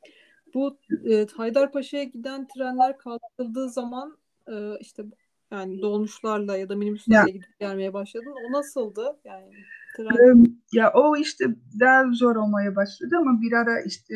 [0.54, 0.78] Bu
[1.10, 4.18] e, Haydarpaşa'ya giden trenler kaldırıldığı zaman
[4.48, 5.04] e, işte
[5.50, 8.34] yani dolmuşlarla ya da minibüslerle gidip gelmeye başladın.
[8.48, 9.18] O nasıldı?
[9.24, 9.52] Yani
[9.96, 10.46] tren...
[10.72, 11.44] Ya o işte
[11.80, 14.14] daha zor olmaya başladı ama bir ara işte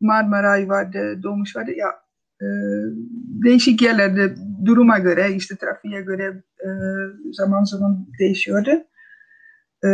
[0.00, 1.70] Marmaray vardı, Dolmuş vardı.
[1.76, 2.03] Ya e,
[3.44, 6.68] değişik yerlerde duruma göre işte trafiğe göre e,
[7.32, 8.70] zaman zaman değişiyordu.
[9.84, 9.88] E,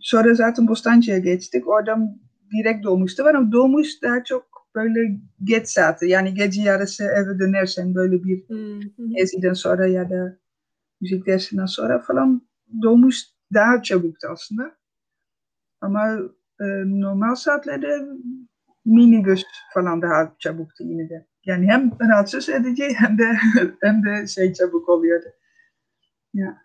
[0.00, 1.68] sonra zaten Bostancı'ya geçtik.
[1.68, 2.18] Oradan
[2.52, 7.94] direkt dolmuştu var ama dolmuş daha çok böyle geç saati yani gece yarısı eve dönersen
[7.94, 8.44] böyle bir
[9.16, 10.38] geziden sonra ya da
[11.00, 12.42] müzik dersinden sonra falan
[12.82, 13.22] dolmuş
[13.54, 14.76] daha çabuktu aslında.
[15.80, 16.18] Ama
[16.60, 18.06] e, normal saatlerde
[18.84, 19.42] minibüs
[19.74, 21.26] falan daha çabuktu yine de.
[21.46, 23.36] Yani hem rahatsız edici hem de
[23.82, 25.26] hem de şey çabuk oluyordu.
[26.34, 26.62] Ya.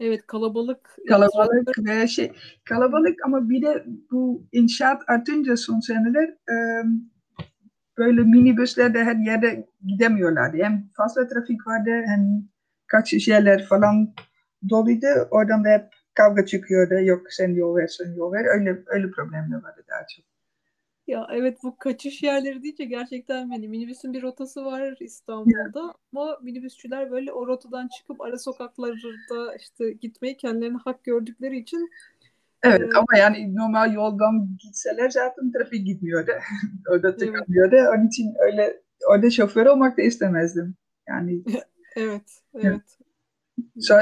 [0.00, 0.96] Evet kalabalık.
[1.08, 2.32] Kalabalık ve şey
[2.64, 6.84] kalabalık ama bir de bu inşaat artınca son seneler e,
[7.98, 10.56] böyle minibüsler her yerde gidemiyorlardı.
[10.62, 12.48] Hem fazla trafik vardı hem
[12.86, 14.14] kaçış yerler falan
[14.70, 15.06] doluydu.
[15.30, 15.84] Oradan da hep
[16.14, 16.94] kavga çıkıyordu.
[16.94, 18.44] Yok sen yol ver, sen yol ver.
[18.44, 20.33] Öyle, öyle problemler vardı daha çok.
[21.06, 27.10] Ya evet bu kaçış yerleri deyince gerçekten hani minibüsün bir rotası var İstanbul'da ama minibüsçüler
[27.10, 31.90] böyle o rotadan çıkıp ara sokaklarda işte gitmeyi kendilerine hak gördükleri için
[32.64, 36.30] Evet ee, ama yani normal yoldan gitseler zaten trafik gitmiyordu.
[36.88, 37.76] orada tıkanıyordu.
[37.76, 37.88] Evet.
[37.96, 40.74] Onun için öyle orada şoför olmak da istemezdim.
[41.08, 41.42] Yani
[41.96, 42.98] evet, evet.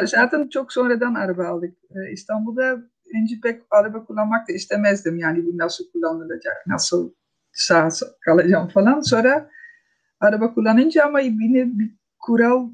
[0.04, 1.76] Zaten çok sonradan araba aldık.
[2.12, 2.82] İstanbul'da
[3.14, 5.18] önce pek araba kullanmak da istemezdim.
[5.18, 7.12] Yani bu nasıl kullanılacak, nasıl
[7.52, 7.88] sağ
[8.20, 9.00] kalacağım falan.
[9.00, 9.50] Sonra
[10.20, 12.70] araba kullanınca ama yine bir kural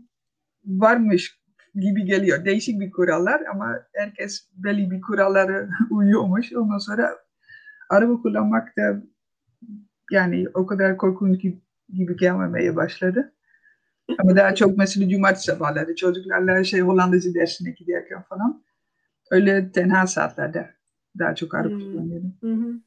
[0.65, 1.39] varmış
[1.75, 2.45] gibi geliyor.
[2.45, 6.53] Değişik bir kurallar ama herkes belli bir kurallara uyuyormuş.
[6.53, 7.17] Ondan sonra
[7.91, 9.03] araba kullanmak da
[10.11, 13.33] yani o kadar korkunç gibi, gibi gelmemeye başladı.
[14.19, 18.63] Ama daha çok mesela cumartesi sabahları çocuklarla şey Hollandacı dersine giderken falan
[19.31, 20.71] öyle tenha saatlerde
[21.19, 21.93] daha çok araba hmm.
[21.93, 22.83] kullanıyorum.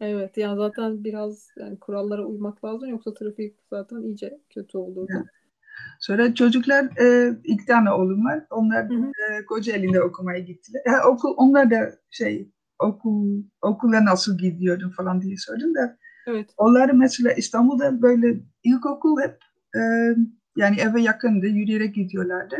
[0.00, 5.08] Evet yani zaten biraz yani kurallara uymak lazım yoksa trafik zaten iyice kötü olur.
[6.00, 8.44] Sonra çocuklar e, iki tane oğlum var.
[8.50, 9.06] Onlar hı hı.
[9.06, 10.82] E, Kocaeli'nde okumaya gittiler.
[10.86, 15.98] Ha, okul, onlar da şey okul okula nasıl gidiyordun falan diye sordum da.
[16.26, 16.50] Evet.
[16.56, 19.38] Onlar mesela İstanbul'da böyle ilkokul hep
[19.76, 19.80] e,
[20.56, 21.46] yani eve yakındı.
[21.46, 22.56] Yürüyerek gidiyorlardı.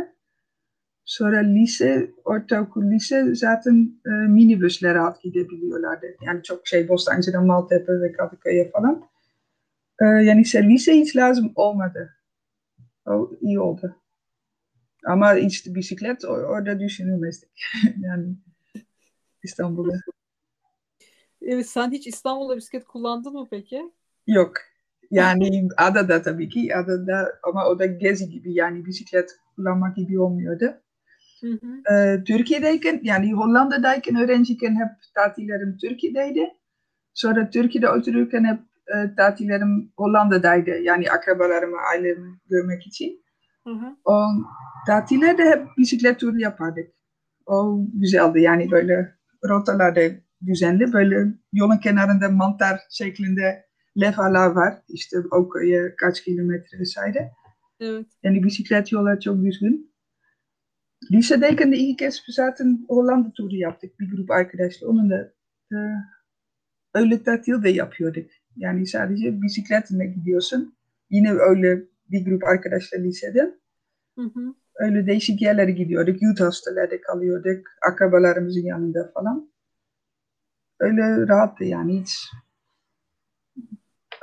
[1.05, 6.07] Sonra lise, ortaokul, lise zaten e, minibüsle rahat gidebiliyorlardı.
[6.23, 9.05] Yani çok şey Bostancı'dan Maltepe ve Kadıköy'e falan.
[10.01, 12.15] E, yani ise lise hiç lazım olmadı.
[13.07, 13.97] O iyi oldu.
[15.07, 17.51] Ama işte bisiklet orada düşünülmezdik.
[18.01, 18.35] yani
[19.43, 19.93] İstanbul'da.
[21.43, 23.93] Evet, sen hiç İstanbul'da bisiklet kullandın mı peki?
[24.27, 24.53] Yok.
[25.11, 26.77] Yani adada tabii ki.
[26.77, 30.75] Adada ama o da gezi gibi yani bisiklet kullanmak gibi olmuyordu.
[31.45, 31.95] Hı hı.
[31.95, 36.51] Ee, Türkiye'deyken yani Hollanda'dayken öğrenciyken hep tatillerim Türkiye'deydi.
[37.15, 40.71] Sonra Türkiye'de otururken hep e, tatillerim Hollanda'daydı.
[40.71, 43.25] Yani akrabalarımı, ailemi görmek için.
[43.65, 43.97] Hı hı.
[44.05, 44.27] O
[44.87, 46.91] tatillerde hep bisiklet turu yapardık.
[47.47, 49.15] O güzeldi yani böyle
[49.49, 50.01] rotalarda
[50.47, 50.93] düzenli.
[50.93, 53.65] Böyle yolun kenarında mantar şeklinde
[54.01, 54.75] levhalar var.
[54.89, 57.33] İşte o köye kaç kilometre vesaire.
[57.81, 58.07] Evet.
[58.23, 59.94] Yani bisiklet yollar çok düzgün.
[61.13, 64.01] Lisedeyken de iki kez zaten Hollanda turu yaptık.
[64.01, 64.89] Bir grup arkadaşlar.
[64.89, 65.33] Onun da
[65.73, 65.77] e,
[66.95, 68.31] öyle tatil de yapıyorduk.
[68.57, 70.77] Yani sadece bisikletle gidiyorsun.
[71.11, 73.61] Yine öyle bir grup arkadaşlar liseden.
[74.19, 74.55] Hı hı.
[74.75, 76.23] Öyle değişik yerlere gidiyorduk.
[76.23, 77.67] Youth hostelerde kalıyorduk.
[77.93, 79.51] Akrabalarımızın yanında falan.
[80.81, 82.19] Öyle rahattı yani hiç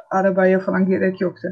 [0.10, 1.48] arabaya falan gerek yoktu.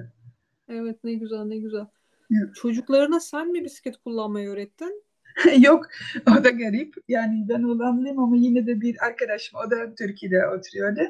[0.67, 1.85] Evet ne güzel ne güzel.
[2.31, 2.55] Evet.
[2.55, 5.03] Çocuklarına sen mi bisiklet kullanmayı öğrettin?
[5.59, 5.87] Yok
[6.27, 6.93] o da garip.
[7.07, 11.01] Yani ben Hollandalıyım ama yine de bir arkadaşım o da Türkiye'de oturuyordu.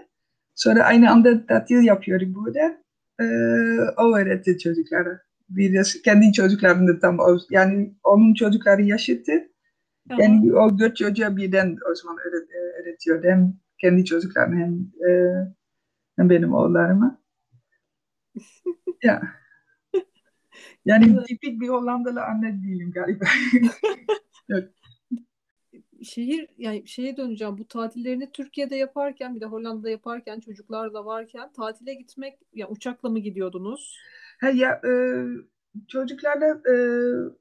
[0.56, 2.78] Sonra aynı anda tatil yapıyorduk burada.
[3.20, 3.24] Ee,
[3.98, 5.22] o öğretti çocuklara.
[5.50, 7.18] Bir kendi çocuklarını tam
[7.50, 9.32] yani onun çocukları yaşıttı.
[10.10, 10.22] Aha.
[10.22, 12.50] Yani o dört çocuğa birden o zaman öğret,
[12.82, 13.28] öğretiyordu.
[13.28, 14.74] Hem kendi çocuklarını hem,
[15.10, 15.34] e,
[16.16, 17.22] hem benim oğullarıma.
[19.04, 19.39] ya.
[20.86, 23.26] Yani tipik bir Hollandalı anne değilim galiba.
[24.48, 24.64] Yok.
[26.04, 27.58] Şehir yani şeye döneceğim.
[27.58, 33.10] Bu tatillerini Türkiye'de yaparken bir de Hollanda'da yaparken çocuklar da varken tatile gitmek ya uçakla
[33.10, 33.98] mı gidiyordunuz?
[34.42, 34.92] Ha, ya e,
[35.88, 36.76] çocuklarla e,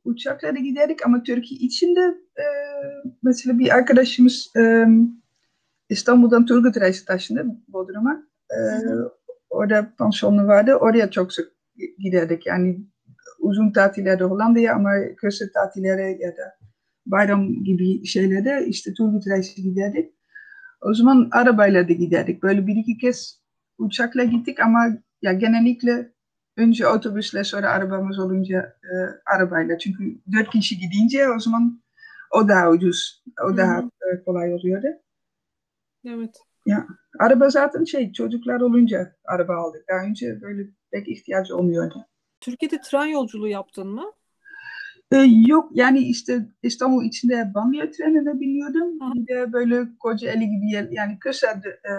[0.05, 2.01] uçakla da giderdik ama Türkiye içinde
[2.37, 2.45] e,
[3.23, 4.87] mesela bir arkadaşımız e,
[5.89, 8.27] İstanbul'dan Turgut Reis'e taşındı Bodrum'a.
[8.51, 8.59] E,
[9.51, 10.75] orada pansiyonu vardı.
[10.75, 11.53] Oraya çok sık
[11.99, 12.47] giderdik.
[12.47, 12.79] Yani
[13.39, 16.59] uzun tatillerde Hollanda'ya ama kısa tatillere ya da
[17.07, 20.15] bayram gibi şeylerde işte Turgut Reis'e giderdik.
[20.81, 22.43] O zaman arabayla da giderdik.
[22.43, 23.41] Böyle bir iki kez
[23.79, 24.89] uçakla gittik ama
[25.23, 26.13] ya genellikle
[26.57, 28.95] önce otobüsle sonra arabamız olunca e,
[29.35, 29.79] arabayla.
[29.79, 31.83] Çünkü dört kişi gidince o zaman
[32.31, 33.25] o daha ucuz.
[33.49, 34.87] O daha e, kolay oluyordu.
[36.05, 36.37] Evet.
[36.67, 36.87] Ya
[37.19, 39.85] araba zaten şey çocuklar olunca araba aldık.
[39.89, 42.07] Daha önce böyle pek ihtiyaç olmuyordu.
[42.41, 44.13] Türkiye'de tren yolculuğu yaptın mı?
[45.13, 49.01] Ee, yok yani işte İstanbul içinde banliyö trenine biniyordum.
[49.01, 49.15] Hı.
[49.15, 51.93] Bir de böyle Kocaeli gibi yer, yani kısa e,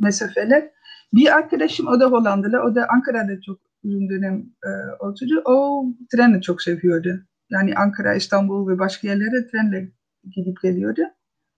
[0.00, 0.70] mesafeler.
[1.14, 2.60] Bir arkadaşım o da Hollandalı.
[2.62, 5.42] O da Ankara'da çok uzun dönem e, oturdu.
[5.44, 7.20] O treni çok seviyordu.
[7.50, 9.88] Yani Ankara, İstanbul ve başka yerlere trenle
[10.36, 11.02] gidip geliyordu.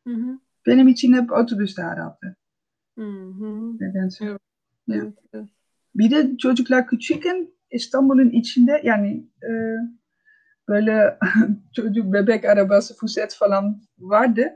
[0.06, 0.38] Hı hı.
[0.66, 1.78] Benim için hep otobüs.
[1.78, 1.84] Hı
[2.98, 3.78] hı.
[3.80, 4.38] Nedense.
[4.90, 5.48] Evet, evet.
[5.94, 9.50] Bir de çocuklar küçükken İstanbul'un içinde yani e,
[10.68, 11.18] böyle
[11.76, 14.50] çocuk bebek arabası, fuset falan vardı.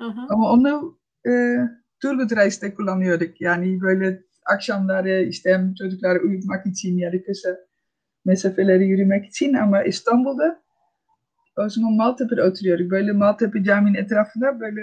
[0.00, 0.26] Aha.
[0.30, 1.56] Ama onu e,
[2.02, 3.40] Turgut Reis'te kullanıyorduk.
[3.40, 7.56] Yani böyle akşamları işte hem çocukları uyutmak için ya da kısa
[8.24, 10.64] mesafeleri yürümek için ama İstanbul'da
[11.56, 12.90] o zaman Maltepe'de oturuyorduk.
[12.90, 14.80] Böyle Maltepe caminin etrafında böyle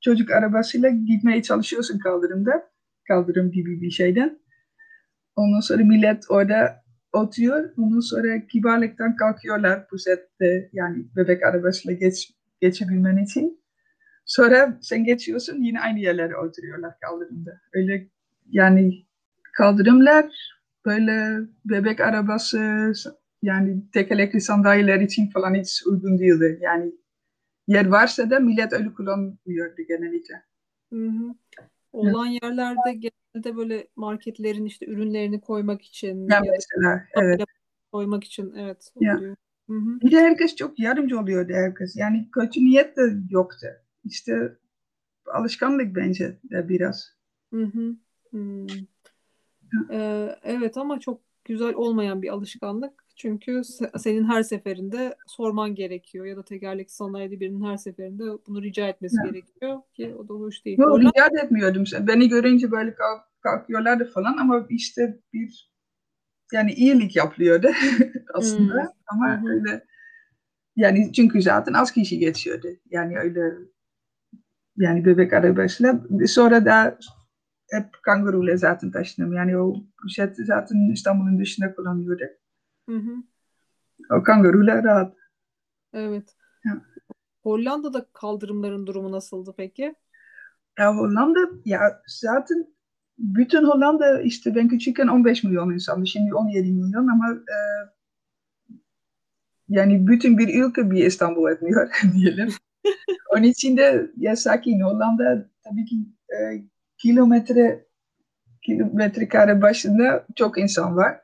[0.00, 2.70] çocuk arabasıyla gitmeye çalışıyorsun kaldırımda.
[3.08, 4.38] Kaldırım gibi bir şeyden.
[5.36, 6.85] Ondan sonra millet orada
[7.16, 7.72] oturuyor.
[7.78, 13.60] Ondan sonra kibarlıktan kalkıyorlar bu sette yani bebek arabasıyla geç, geçebilmen için.
[14.24, 17.60] Sonra sen geçiyorsun yine aynı yerlere oturuyorlar kaldırımda.
[17.72, 18.08] Öyle
[18.50, 19.06] yani
[19.52, 20.26] kaldırımlar
[20.86, 22.92] böyle bebek arabası
[23.42, 26.58] yani tekerlekli sandalyeler için falan hiç uygun değildi.
[26.62, 26.92] Yani
[27.66, 30.42] yer varsa da millet öyle kullanmıyordu genellikle.
[30.92, 31.34] Hı hı.
[31.92, 37.40] Olan yerlerde genelde böyle marketlerin işte ürünlerini koymak için Ya ya da mesela evet.
[37.92, 39.16] koymak için evet Ya.
[39.16, 39.36] oluyor.
[39.70, 40.00] Hı hı.
[40.02, 41.96] Bir de herkes çok yardımcı oluyordu herkes.
[41.96, 43.66] Yani kötü niyet de yoktu.
[44.04, 44.52] İşte
[45.26, 47.16] alışkanlık bence de biraz.
[47.52, 47.96] Hı hı.
[48.30, 48.66] Hmm.
[49.90, 53.05] Ee, evet ama çok güzel olmayan bir alışkanlık.
[53.16, 58.62] Çünkü se- senin her seferinde sorman gerekiyor ya da tekerlekli sandalyede birinin her seferinde bunu
[58.62, 59.24] rica etmesi Ya.
[59.30, 60.78] gerekiyor ki o da hoş değil.
[60.78, 61.84] Yok Hollanda- rica etmiyordum.
[62.00, 65.70] Beni görünce böyle kalk, kalkıyorlardı falan ama işte bir
[66.52, 67.68] yani iyilik yapılıyordu
[68.34, 68.74] aslında.
[68.74, 68.88] Hmm.
[69.06, 69.48] Ama hı.
[69.48, 69.84] öyle
[70.76, 72.68] yani çünkü zaten az kişi geçiyordu.
[72.90, 73.40] Yani öyle
[74.76, 76.00] yani bebek arabasıyla.
[76.26, 76.98] Sonra da
[77.70, 79.32] hep kanguruyla zaten taşındım.
[79.32, 82.24] Yani o poşet zaten İstanbul'un dışında kullanıyordu.
[82.88, 83.16] Hı hı.
[84.10, 85.14] O kanguruyla rahat.
[85.92, 86.36] Evet.
[86.64, 86.82] Ya.
[87.42, 89.94] Hollanda'da kaldırımların durumu nasıldı peki?
[90.78, 92.66] Ya Hollanda ya zaten
[93.18, 96.06] bütün Hollanda işte ben küçükken 15 milyon insandı.
[96.06, 97.58] Şimdi 17 milyon ama e,
[99.68, 102.48] yani bütün bir ülke bir İstanbul etmiyor diyelim.
[103.32, 105.96] Onun için de ya sakin Hollanda tabii ki
[106.30, 106.36] e,
[106.98, 107.86] kilometre
[108.62, 111.20] kilometre kare başında çok insan var.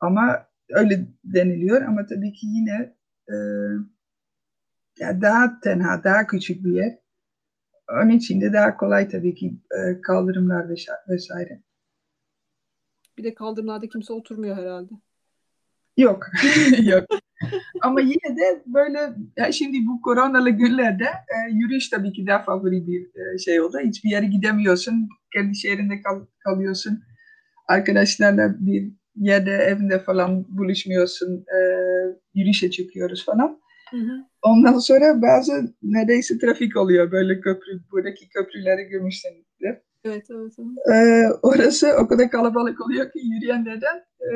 [0.00, 2.94] Ama öyle deniliyor ama tabii ki yine
[3.28, 3.34] e,
[4.98, 6.98] ya daha tenha, daha küçük bir yer.
[7.92, 11.62] Onun için de daha kolay tabii ki e, kaldırımlar vesaire- vesaire.
[13.18, 14.92] Bir de kaldırımlarda kimse oturmuyor herhalde.
[15.96, 16.26] Yok,
[16.82, 17.04] yok.
[17.80, 18.98] Ama yine de böyle
[19.36, 23.78] ya şimdi bu koronalı günlerde e, yürüyüş tabii ki daha favori bir e, şey oldu.
[23.84, 25.08] Hiçbir yere gidemiyorsun.
[25.34, 27.02] Kendi şehrinde kal- kalıyorsun.
[27.68, 31.36] Arkadaşlarla bir yerde evinde falan buluşmuyorsun.
[31.36, 31.58] E,
[32.34, 33.60] yürüyüşe çıkıyoruz falan.
[33.90, 34.26] Hı hı.
[34.42, 37.12] Ondan sonra bazı neredeyse trafik oluyor.
[37.12, 39.76] Böyle köprü, buradaki köprüleri görmüşsünüzdür.
[40.04, 40.52] Evet, evet.
[40.58, 40.96] evet.
[40.96, 44.30] Ee, orası o kadar kalabalık oluyor ki yürüyenlerden e,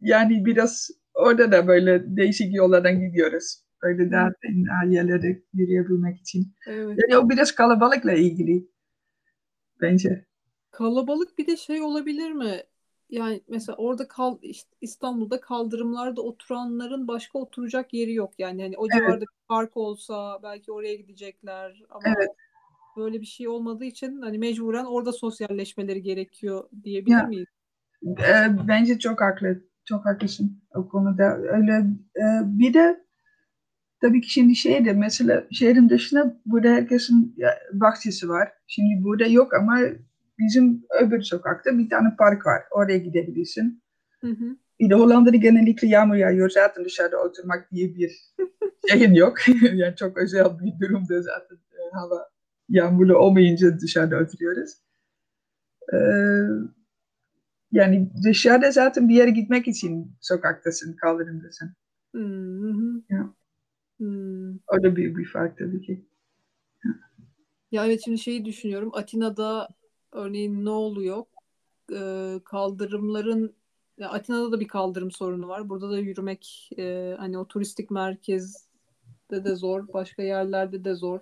[0.00, 3.64] yani biraz orada da böyle değişik yollardan gidiyoruz.
[3.82, 6.54] Böyle daha tenha yerlere yürüyebilmek için.
[6.66, 6.98] Evet.
[7.02, 8.68] Yani o biraz kalabalıkla ilgili
[9.80, 10.26] bence.
[10.70, 12.62] Kalabalık bir de şey olabilir mi?
[13.14, 18.32] Yani mesela orada kal işte İstanbul'da kaldırımlarda oturanların başka oturacak yeri yok.
[18.38, 18.92] Yani hani o Evet.
[18.92, 22.28] civarda bir park olsa belki oraya gidecekler ama Evet.
[22.96, 27.26] böyle bir şey olmadığı için hani mecburen orada sosyalleşmeleri gerekiyor diyebilir Ya.
[27.26, 27.46] miyiz?
[28.06, 29.64] Ee, bence çok haklı.
[29.84, 31.36] Çok haklısın o konuda.
[31.36, 31.72] Öyle
[32.16, 33.04] e, bir de
[34.00, 37.36] tabii ki şimdi şeyde mesela şehrin dışında burada herkesin
[37.72, 38.52] bahçesi var.
[38.66, 39.78] Şimdi burada yok ama
[40.38, 42.62] bizim öbür sokakta bir tane park var.
[42.70, 43.82] Oraya gidebilirsin.
[44.20, 44.56] Hı hı.
[44.80, 46.50] Bir de Hollanda'da genellikle yağmur yağıyor.
[46.50, 48.32] Zaten dışarıda oturmak diye bir
[48.88, 49.36] şeyin yok.
[49.72, 52.28] yani çok özel bir durumda zaten e, hava
[52.68, 54.70] yağmurlu olmayınca dışarıda oturuyoruz.
[55.92, 55.96] Ee,
[57.72, 61.74] yani dışarıda zaten bir yere gitmek için sokaktasın, kaldırımdasın.
[62.14, 63.02] Hı hı.
[63.08, 63.34] Ya.
[63.98, 64.54] Hmm.
[64.54, 66.04] O da büyük bir fark tabii ki.
[67.72, 68.90] Ya evet şimdi şeyi düşünüyorum.
[68.94, 69.68] Atina'da
[70.14, 71.24] örneğin ne oluyor?
[71.92, 73.54] Ee, kaldırımların
[74.02, 75.68] Atina'da da bir kaldırım sorunu var.
[75.68, 81.20] Burada da yürümek e, hani o turistik merkezde de zor, başka yerlerde de zor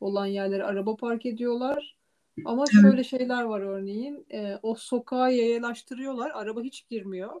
[0.00, 1.96] olan yerlere araba park ediyorlar.
[2.44, 4.26] Ama şöyle şeyler var örneğin.
[4.32, 6.30] e, o sokağa yayalaştırıyorlar.
[6.30, 7.32] Araba hiç girmiyor.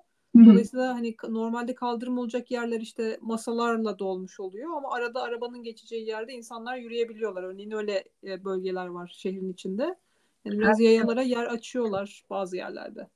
[0.46, 6.32] Dolayısıyla hani normalde kaldırım olacak yerler işte masalarla dolmuş oluyor ama arada arabanın geçeceği yerde
[6.32, 7.42] insanlar yürüyebiliyorlar.
[7.42, 9.96] Örneğin öyle e, bölgeler var şehrin içinde.
[10.44, 13.08] Yani biraz yayalara yer açıyorlar bazı yerlerde.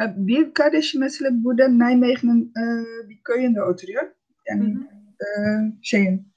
[0.00, 2.64] Bir kardeşim mesela burada Nijmegen'in e,
[3.08, 4.02] bir köyünde oturuyor.
[4.02, 4.10] Hı
[4.46, 4.80] Yani hı.
[5.24, 5.28] e,
[5.82, 6.28] şeyin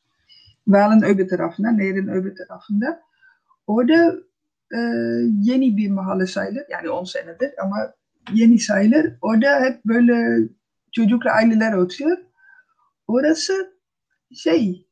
[0.65, 3.01] Waal'in öbür tarafında, Nehir'in öbür tarafında.
[3.67, 4.15] Orada
[4.73, 4.77] e,
[5.41, 6.63] yeni bir mahalle sayılır.
[6.71, 7.93] Yani 10 senedir ama
[8.33, 9.13] yeni sayılır.
[9.21, 10.47] Orada hep böyle
[10.91, 12.17] çocuklu aileler oturuyor.
[13.07, 13.73] Orası
[14.35, 14.87] şey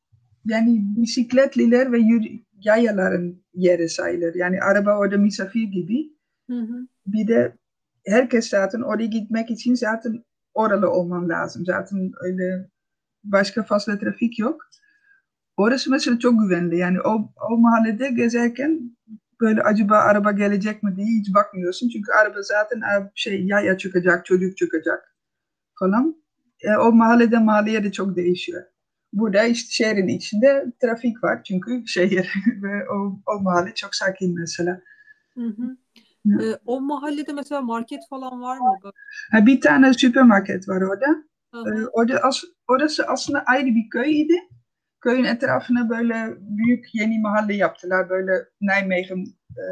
[0.46, 4.36] yani bisikletliler ve yürü- yayaların yeri sayılır.
[4.36, 6.14] Yani araba orada misafir gibi.
[6.50, 6.88] Hı hı.
[7.08, 7.54] Bir de
[8.06, 11.66] herkes zaten oraya gitmek için zaten oralı olman lazım.
[11.66, 12.70] Zaten öyle
[13.24, 14.62] başka fazla trafik yok.
[15.58, 16.78] Orası mesela çok güvenli.
[16.78, 18.98] Yani o, o mahallede gezerken
[19.42, 21.90] böyle acaba araba gelecek mi diye hiç bakmıyorsun.
[21.90, 22.82] Çünkü araba zaten
[23.16, 25.16] şey yaya çıkacak, çocuk çıkacak
[25.80, 26.24] falan.
[26.62, 28.64] E, o mahallede mahalleye de çok değişiyor.
[29.14, 32.30] Burada işte şehrin içinde trafik var çünkü şehir
[32.64, 34.82] ve o, o mahalle çok sakin mesela.
[35.38, 35.78] Hı hı.
[36.26, 36.38] Ya.
[36.42, 38.80] E, o mahallede mesela market falan var mı?
[39.32, 41.06] Ha, bir tane süpermarket var orada.
[41.54, 41.90] Hı Ee, hı.
[41.94, 44.34] orada as- orası aslında ayrı bir köydü.
[45.02, 48.10] Köyün etrafına böyle büyük yeni mahalle yaptılar.
[48.10, 49.26] Böyle Nijmegen
[49.58, 49.64] e,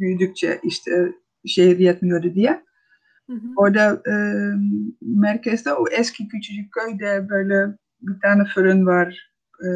[0.00, 1.12] büyüdükçe işte
[1.46, 2.64] şehir yetmiyordu diye.
[3.28, 3.48] Hı hı.
[3.56, 4.14] Orada e,
[5.02, 9.32] merkezde o eski küçücük köyde böyle bir tane fırın var.
[9.64, 9.68] E,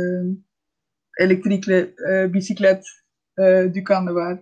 [1.19, 2.85] elektrikli e, bisiklet
[3.39, 4.39] e, dükkanı var.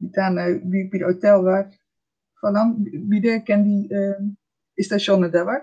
[0.00, 1.66] Bir tane büyük bir otel var
[2.40, 2.76] falan.
[2.86, 4.18] Bir de kendi e,
[4.76, 5.62] istasyonu da var.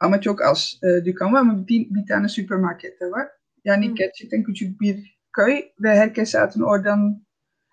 [0.00, 3.28] Ama çok az e, dükkan var ama bir, bir tane süpermarket de var.
[3.64, 3.94] Yani Hı.
[3.94, 7.26] gerçekten küçük bir köy ve herkes zaten oradan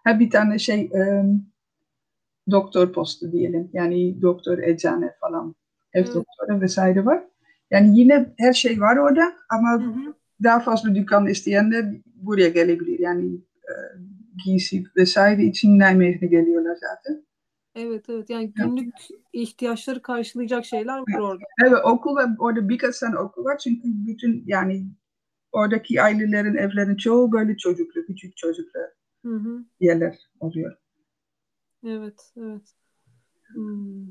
[0.04, 1.24] ha, bir tane şey e,
[2.52, 3.70] doktor postu diyelim.
[3.74, 5.56] Yani doktor eczane falan
[5.94, 6.16] ev Evet.
[6.16, 7.24] doktoru vesaire var.
[7.72, 10.14] Yani yine her şey var orada ama Hı hı.
[10.44, 13.00] daha fazla dükkan isteyenler buraya gelebilir.
[13.00, 13.74] Yani e,
[14.46, 17.26] giysi vesaire için Nijmegen'e geliyorlar zaten.
[17.76, 18.66] Evet evet yani Ya.
[18.66, 18.94] günlük
[19.34, 21.44] ihtiyaçları karşılayacak şeyler var orada.
[21.68, 22.18] Evet okul.
[22.40, 23.58] Orada birkaç tane okul var.
[23.58, 24.86] Çünkü bütün yani
[25.52, 28.80] oradaki ailelerin evlerin çoğu böyle çocuklu, küçük çocuklu
[29.26, 29.66] Hı hı.
[29.80, 30.78] yerler oluyor.
[31.86, 32.74] Evet evet.
[33.54, 34.06] Hmm.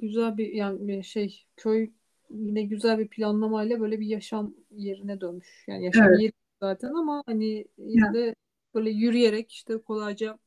[0.00, 1.90] Güzel bir yani bir şey köy
[2.30, 5.64] yine güzel bir planlamayla böyle bir yaşam yerine dönmüş.
[5.68, 6.20] Yani yaşam Evet.
[6.20, 8.14] yeri zaten ama hani yine Ya.
[8.14, 8.34] de
[8.74, 10.38] böyle yürüyerek işte kolayca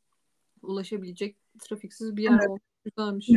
[0.61, 2.47] ulaşabilecek trafiksiz bir yer Evet.
[2.49, 2.61] olmuş.
[2.85, 3.29] Güzelmiş.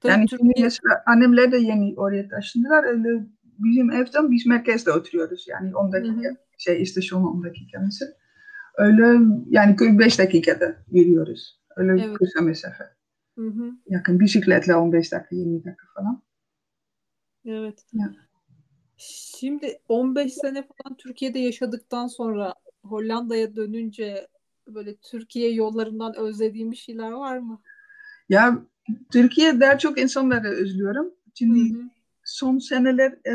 [0.00, 0.68] Tabii Yani şimdi Türkiye
[1.06, 2.84] annemler de yeni oraya taşındılar.
[2.84, 3.26] Öyle
[3.58, 5.46] bizim evden biz merkezde oturuyoruz.
[5.48, 6.36] Yani 10 Hı dakika hı.
[6.58, 8.12] şey istasyon 10 dakika mesela.
[8.78, 11.60] Öyle yani köy 5 dakikada yürüyoruz.
[11.76, 12.16] Öyle Evet.
[12.18, 12.84] kısa mesafe.
[13.38, 13.72] Hı hı.
[13.86, 16.22] Yakın bisikletle 15 dakika 20 dakika falan.
[17.48, 17.84] Evet.
[17.92, 18.12] Ya.
[18.96, 24.28] Şimdi 15 sene falan Türkiye'de yaşadıktan sonra Hollanda'ya dönünce
[24.66, 27.60] böyle Türkiye yollarından özlediğim bir şeyler var mı?
[28.28, 28.58] Ya
[29.12, 31.06] Türkiye daha çok insanları özlüyorum.
[31.06, 31.82] Hı Şimdi hı.
[32.24, 33.34] son seneler e,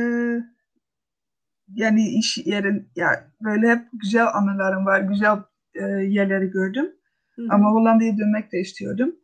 [1.74, 5.38] yani iş yerin ya böyle hep güzel anılarım var, güzel
[5.76, 6.92] e, yerleri gördüm.
[7.36, 7.74] Hı Ama hı.
[7.74, 9.16] Hollanda'ya dönmek de istiyordum.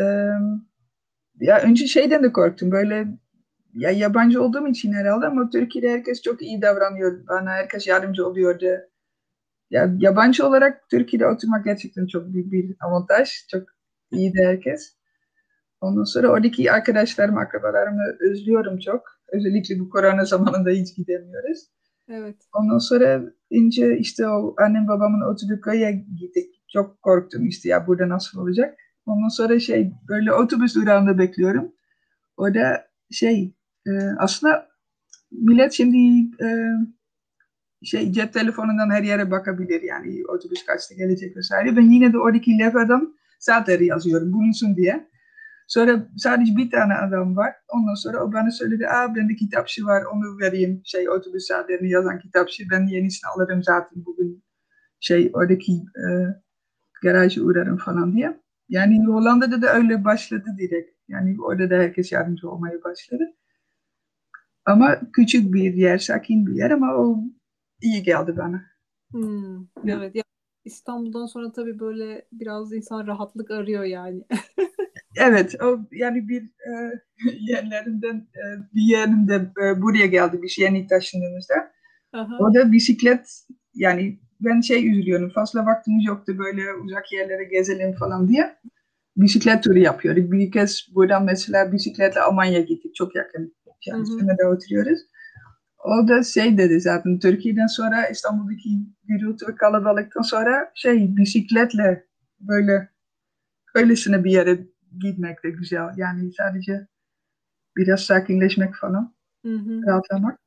[0.00, 0.04] E,
[1.40, 3.08] ya önce şeyden de korktum böyle
[3.76, 8.66] ya yabancı olduğum için herhalde ama Türkiye'de herkes çok iyi davranıyor bana, herkes yardımcı oluyordu.
[9.70, 13.30] ya, yabancı olarak Türkiye'de oturmak gerçekten çok büyük bir avantaj.
[13.50, 13.62] Çok
[14.12, 14.96] iyi de herkes.
[15.80, 19.02] Ondan sonra oradaki arkadaşlarım, akrabalarımı özlüyorum çok.
[19.28, 21.58] Özellikle bu korona zamanında hiç gidemiyoruz.
[22.08, 22.36] Evet.
[22.54, 26.62] Ondan sonra ince işte o annem babamın oturduğu köye gittik.
[26.68, 28.78] Çok korktum işte ya burada nasıl olacak.
[29.06, 31.72] Ondan sonra şey böyle otobüs durağında bekliyorum.
[32.36, 33.55] O da şey
[34.18, 34.68] aslında
[35.30, 35.98] millet şimdi
[36.42, 36.48] e,
[37.82, 41.76] şey cep telefonundan her yere bakabilir yani otobüs kaçta gelecek vesaire.
[41.76, 45.08] Ben yine de oradaki levhadan saatleri yazıyorum bulunsun diye.
[45.66, 47.54] Sonra sadece bir tane adam var.
[47.68, 50.82] Ondan sonra o bana söyledi, aa bende kitapçı var onu vereyim.
[50.84, 52.64] Şey otobüs saatlerini yazan kitapçı.
[52.70, 54.44] Ben yenisini alırım zaten bugün.
[55.00, 56.06] Şey oradaki e,
[57.02, 58.40] garaja uğrarım falan diye.
[58.68, 60.90] Yani Hollanda'da da öyle başladı direkt.
[61.08, 63.24] Yani orada da herkes yardımcı olmaya başladı.
[64.66, 67.18] Ama küçük bir yer, sakin bir yer ama o
[67.82, 68.62] iyi geldi bana.
[69.12, 70.14] Hmm, evet.
[70.14, 70.22] Ya,
[70.64, 74.24] İstanbul'dan sonra tabii böyle biraz insan rahatlık arıyor yani.
[75.16, 76.72] evet, o yani bir e,
[77.40, 78.44] yerlerinden e,
[78.74, 81.54] bir yerinde e, buraya geldi bir şey yeni taşındığımızda.
[82.12, 82.38] Aha.
[82.40, 88.28] O da bisiklet yani ben şey üzülüyorum fazla vaktimiz yoktu böyle uzak yerlere gezelim falan
[88.28, 88.56] diye.
[89.16, 90.32] Bisiklet turu yapıyorduk.
[90.32, 92.94] Bir kez buradan mesela bisikletle Almanya gittik.
[92.94, 93.54] Çok yakın.
[93.86, 94.98] Yani üstüne oturuyoruz.
[95.84, 98.68] O da şey dedi zaten Türkiye'den sonra İstanbul'daki
[99.04, 102.06] gürültü ve kalabalıktan sonra şey bisikletle
[102.40, 102.88] böyle
[103.74, 104.58] öylesine bir yere
[105.00, 105.88] gitmek de güzel.
[105.96, 106.86] Yani sadece
[107.76, 109.14] biraz sakinleşmek falan.
[109.44, 109.82] Hı hı.
[109.86, 110.38] Rahatlamak.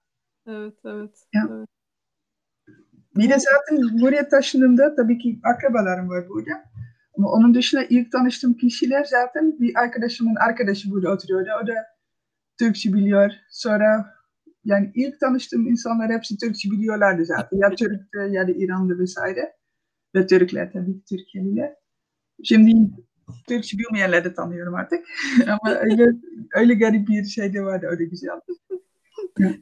[0.47, 1.23] Evet, evet.
[1.33, 1.47] Ya.
[1.51, 1.67] evet.
[3.15, 6.51] Bir de zaten buraya taşındığımda tabii ki akrabalarım var burada.
[7.17, 11.49] Ama onun dışında ilk tanıştığım kişiler zaten bir arkadaşımın arkadaşı burada oturuyordu.
[11.63, 11.73] O da
[12.59, 13.31] Türkçe biliyor.
[13.49, 14.15] Sonra
[14.65, 17.57] yani ilk tanıştığım insanlar hepsi Türkçe biliyorlardı zaten.
[17.57, 19.53] Ya Türk'tü ya da İranlı vesaire.
[20.15, 21.73] Ve Türkler tabii Türkiye'liler.
[22.43, 22.71] Şimdi
[23.47, 25.05] Türkçe bilmeyenleri de tanıyorum artık.
[25.47, 26.11] Ama öyle,
[26.55, 27.87] öyle garip bir şey de vardı.
[27.89, 28.29] Öyle güzel.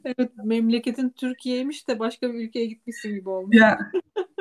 [0.04, 3.56] evet memleketin Türkiye'ymiş de başka bir ülkeye gitmişsin gibi olmuş.
[3.56, 3.78] Ya,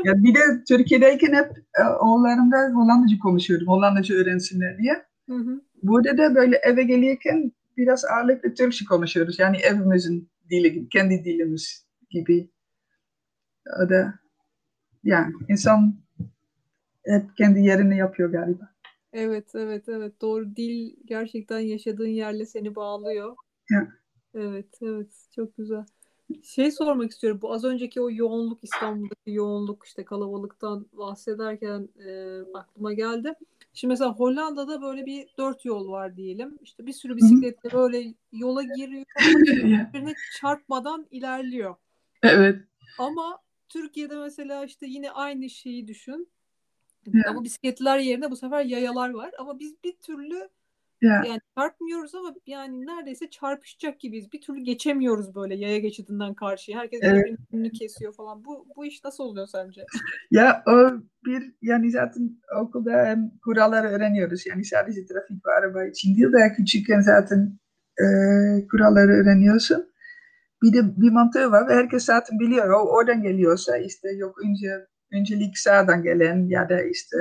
[0.05, 3.67] ya bir de Türkiye'deyken hep e, oğullarımda Hollandaca konuşuyordum.
[3.67, 4.93] Hollandaca öğrensinler diye.
[5.29, 5.61] Hı hı.
[5.83, 9.39] Burada da böyle eve gelirken biraz ağırlıklı Türkçe konuşuyoruz.
[9.39, 12.49] Yani evimizin dili gibi, kendi dilimiz gibi.
[13.83, 14.13] O da
[15.03, 15.95] yani insan
[17.05, 18.69] hep kendi yerini yapıyor galiba.
[19.13, 20.21] Evet, evet, evet.
[20.21, 20.55] Doğru.
[20.55, 23.35] Dil gerçekten yaşadığın yerle seni bağlıyor.
[23.71, 23.87] Ya.
[24.33, 25.11] Evet, evet.
[25.35, 25.85] Çok güzel.
[26.43, 27.39] Şey sormak istiyorum.
[27.41, 33.33] Bu az önceki o yoğunluk İstanbul'daki yoğunluk işte kalabalıktan bahsederken e, aklıma geldi.
[33.77, 36.57] Şimdi mesela Hollanda'da böyle bir dört yol var diyelim.
[36.61, 39.05] İşte bir sürü bisikletle böyle yola giriyor
[39.37, 41.75] birbirine çarpmadan ilerliyor.
[42.23, 42.63] Evet.
[42.99, 46.29] Ama Türkiye'de mesela işte yine aynı şeyi düşün.
[47.05, 47.31] Yeah.
[47.31, 49.31] Ama bisikletler yerine bu sefer yayalar var.
[49.39, 50.49] Ama biz bir türlü
[51.01, 51.25] Yeah.
[51.25, 54.31] Yani çarpmıyoruz ama yani neredeyse çarpışacak gibiyiz.
[54.33, 56.79] Bir türlü geçemiyoruz böyle yaya geçidinden karşıya.
[56.79, 57.25] Herkes evet.
[57.25, 58.45] birbirinin kesiyor falan.
[58.45, 59.85] Bu bu iş nasıl oluyor sence?
[60.31, 60.91] Ya o
[61.25, 64.45] bir yani zaten okulda hem kuralları öğreniyoruz.
[64.45, 67.59] Yani sadece trafik ve araba için değil de küçükken zaten
[67.97, 68.05] e,
[68.67, 69.93] kuralları öğreniyorsun.
[70.63, 72.69] Bir de bir mantığı var ve herkes zaten biliyor.
[72.69, 77.17] O oradan geliyorsa işte yok önce öncelik sağdan gelen ya da işte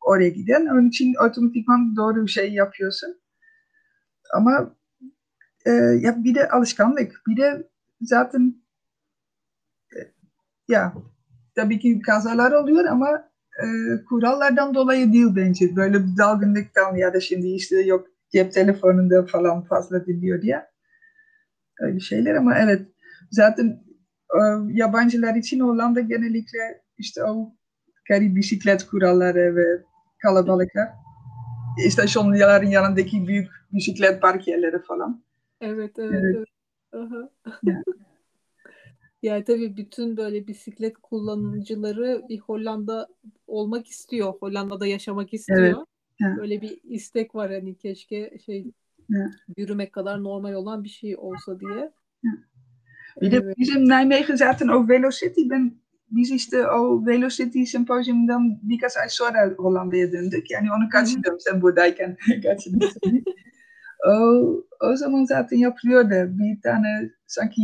[0.00, 0.66] oraya giden.
[0.66, 3.20] Onun için otomatikman doğru bir şey yapıyorsun.
[4.34, 4.76] Ama
[5.66, 5.70] e,
[6.00, 7.22] ya bir de alışkanlık.
[7.28, 7.68] Bir de
[8.00, 8.54] zaten
[9.96, 9.98] e,
[10.68, 10.92] ya
[11.54, 13.28] tabii ki kazalar oluyor ama
[13.62, 13.66] e,
[14.08, 15.76] kurallardan dolayı değil bence.
[15.76, 20.66] Böyle bir dalgınlıktan ya da şimdi işte yok cep telefonunda falan fazla dinliyor diye.
[21.80, 22.82] Öyle şeyler ama evet
[23.30, 23.66] zaten
[24.34, 24.40] e,
[24.72, 27.54] yabancılar için Hollanda genellikle işte o
[28.08, 29.82] garip bisiklet kuralları ve
[30.22, 30.88] kalabalıklar.
[31.86, 35.22] İstasyonların yanındaki büyük bisiklet park yerleri falan.
[35.60, 36.24] Evet, evet.
[36.24, 36.48] evet.
[36.92, 37.30] evet.
[37.62, 37.82] Yani.
[39.22, 43.08] yani tabii bütün böyle bisiklet kullanıcıları bir Hollanda
[43.46, 44.32] olmak istiyor.
[44.40, 45.86] Hollanda'da yaşamak istiyor.
[46.24, 46.38] Evet.
[46.38, 48.72] Böyle bir istek var hani keşke şey
[49.56, 51.92] yürümek kadar normal olan bir şey olsa diye.
[53.20, 55.42] Bir de bizim Nijmegen zaten ook Velocity.
[55.50, 55.72] Ben
[56.10, 60.50] biz işte o Velocity Symposium'dan birkaç ay sonra Hollanda'ya döndük.
[60.50, 62.90] Yani onu kaçırdım sen buradayken kaçırdım.
[64.08, 64.12] o,
[64.80, 66.38] o zaman zaten yapılıyordu.
[66.38, 67.62] Bir tane sanki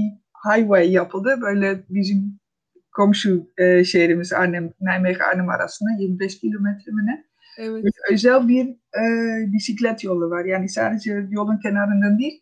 [0.49, 1.39] highway yapıldı.
[1.41, 2.41] Böyle bizim
[2.93, 7.25] komşu e, şehrimiz Arnhem, Nijmegen Arnhem arasında 25 kilometre mi ne?
[7.59, 7.85] Evet.
[8.13, 8.69] Özel bir
[8.99, 9.03] e,
[9.53, 10.45] bisiklet yolu var.
[10.45, 12.41] Yani sadece yolun kenarından değil.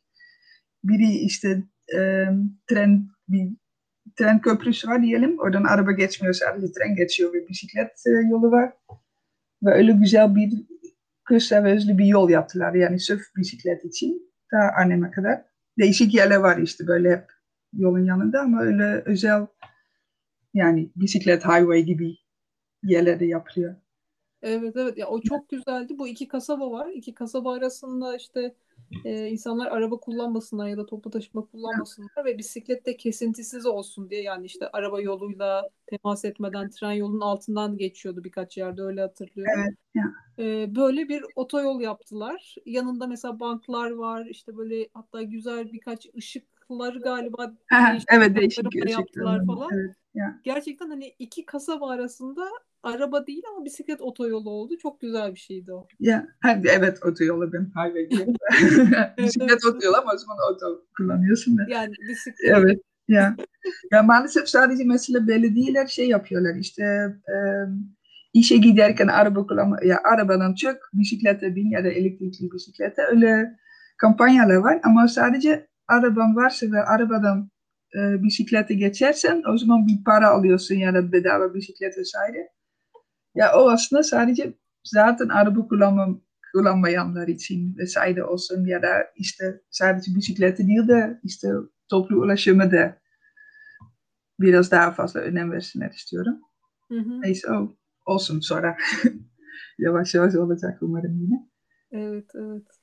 [0.85, 1.63] Biri işte
[1.97, 2.27] e,
[2.67, 3.49] tren bir
[4.17, 5.39] tren köprüsü var diyelim.
[5.39, 8.73] Oradan araba geçmiyor sadece tren geçiyor ve bisiklet e, yolu var.
[9.63, 10.53] Ve öyle güzel bir
[11.25, 12.75] kısa ve bir yol yaptılar.
[12.75, 14.33] Yani sırf bisiklet için.
[14.51, 15.45] Ta anneme kadar.
[15.79, 17.25] Değişik yerler var işte böyle hep
[17.73, 19.47] yolun yanında ama öyle özel
[20.55, 22.17] yani bisiklet highway gibi
[22.83, 23.75] yerlerde yapılıyor.
[24.43, 25.99] Evet evet ya o çok güzeldi.
[25.99, 26.89] Bu iki kasaba var.
[26.95, 28.55] İki kasaba arasında işte
[29.05, 34.23] e, insanlar araba kullanmasınlar ya da toplu taşıma kullanmasınlar ve bisiklet de kesintisiz olsun diye
[34.23, 39.63] yani işte araba yoluyla temas etmeden tren yolunun altından geçiyordu birkaç yerde öyle hatırlıyorum.
[39.65, 39.75] Evet.
[40.39, 42.55] E, böyle bir otoyol yaptılar.
[42.67, 44.27] Yanında mesela banklar var.
[44.27, 46.07] işte böyle hatta güzel birkaç
[46.63, 49.71] ışıkları galiba değişik evet değişik yaptılar falan.
[49.73, 49.97] Evet.
[50.15, 50.41] Ya.
[50.45, 52.49] Gerçekten hani iki kasaba arasında
[52.83, 54.75] araba değil ama bisiklet otoyolu oldu.
[54.83, 55.87] Çok güzel bir şeydi o.
[56.01, 56.27] Ya
[56.65, 58.35] evet otoyolu ben highway diyorum.
[59.19, 61.63] bisiklet evet, otoyolu ama o zaman oto kullanıyorsun da.
[61.69, 62.51] Yani bisiklet.
[62.57, 62.81] Evet.
[63.09, 63.37] Ya.
[63.93, 66.83] ya maalesef sadece mesela belediyeler şey yapıyorlar işte
[67.29, 67.37] e,
[68.33, 73.57] işe giderken araba kullanma ya arabadan çık bisiklete bin ya da elektrikli bisiklete öyle
[73.97, 77.51] kampanyalar var ama sadece araban varsa ve arabadan
[77.97, 82.49] e, bisiklete geçersen o zaman bir para alıyorsun ya da bedava bisiklet vesaire.
[83.35, 86.09] Ya o aslında sadece zaten araba kullanma,
[86.53, 91.49] kullanmayanlar için vesaire olsun ya da işte sadece bisikleti değil de işte
[91.89, 92.97] toplu ulaşımı da
[94.41, 96.41] biraz daha fazla önem versinler istiyorum.
[96.89, 97.21] Hı hı.
[97.23, 97.77] Neyse o
[98.07, 98.77] olsun sonra.
[99.79, 101.49] yavaş yavaş olacak umarım yine.
[101.93, 102.82] Evet, evet.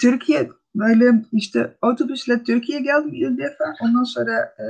[0.00, 3.64] Türkiye böyle işte otobüsle Türkiye geldim ilk defa.
[3.80, 4.66] Ondan sonra e,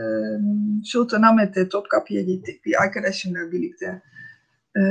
[0.84, 4.02] Sultanahmet'te Topkapı'ya gittik bir arkadaşımla birlikte
[4.76, 4.82] e,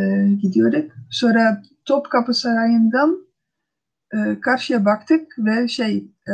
[0.41, 0.91] gidiyorduk.
[1.09, 3.27] Sonra Topkapı Sarayı'ndan
[4.13, 5.97] e, karşıya baktık ve şey
[6.27, 6.33] e,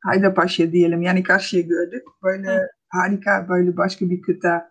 [0.00, 2.02] Haydarpaşa diyelim yani karşıya gördük.
[2.22, 2.68] Böyle Hı.
[2.88, 4.70] harika böyle başka bir kıta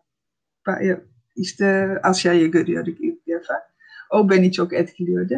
[1.35, 3.53] işte Asya'yı görüyorduk ilk defa.
[4.09, 5.35] O beni çok etkiliyordu.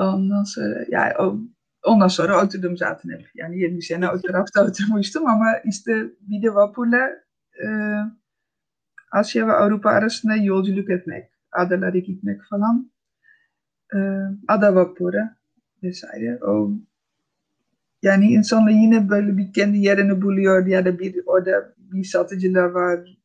[0.00, 1.38] Ondan sonra yani o,
[1.84, 3.30] ondan sonra oturdum zaten hep.
[3.34, 7.10] Yani 20 sene o tarafta oturmuştum ama işte bir de vapurla
[7.64, 7.66] e,
[9.12, 12.90] Asya ve Avrupa arasında yolculuk etmek, adalara gitmek falan,
[13.94, 13.98] e,
[14.48, 15.22] ada vapuru
[15.82, 16.38] vesaire.
[16.42, 16.70] O
[18.02, 23.18] yani insanlar yine böyle bir kendi yerini buluyor ya da bir orada bir satıcılar var.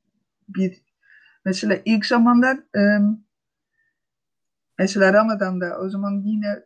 [0.49, 0.81] Bir
[1.45, 2.81] mesela ilk zamanlar e,
[4.79, 6.63] mesela Ramazan'da o zaman yine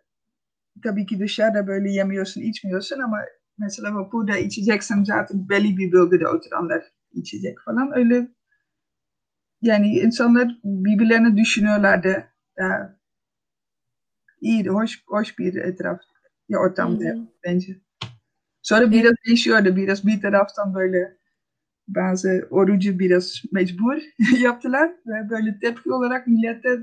[0.84, 3.18] tabii ki dışarıda böyle yemiyorsun, içmiyorsun ama
[3.58, 6.84] mesela vapurda içeceksin zaten belli bir bölgede oturanlar
[7.14, 7.98] içecek falan.
[7.98, 8.28] Öyle
[9.62, 12.24] yani insanlar birbirlerini düşünüyorlardı.
[12.58, 13.00] Ya,
[14.42, 16.00] iyiydi, hoş, hoş bir etraf,
[16.50, 17.28] ya ortamda hı hı.
[17.46, 17.82] bence.
[18.62, 19.26] Sonra biraz evet.
[19.28, 19.76] değişiyordu.
[19.76, 21.18] Biraz bir taraftan böyle
[21.88, 23.96] bazı orucu biraz mecbur
[24.40, 24.92] yaptılar.
[25.08, 26.80] Ve böyle tepki olarak millette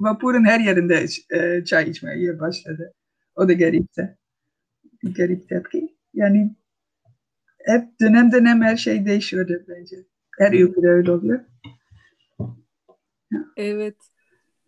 [0.00, 2.92] vapurun her yerinde e, çay içmeye başladı.
[3.36, 4.18] O da garipti.
[5.04, 5.96] Bir garip tepki.
[6.14, 6.56] Yani
[7.64, 9.96] hep dönem dönem her şey değişiyordu bence.
[10.38, 11.40] Her ülkede öyle oluyor.
[13.56, 13.96] Evet.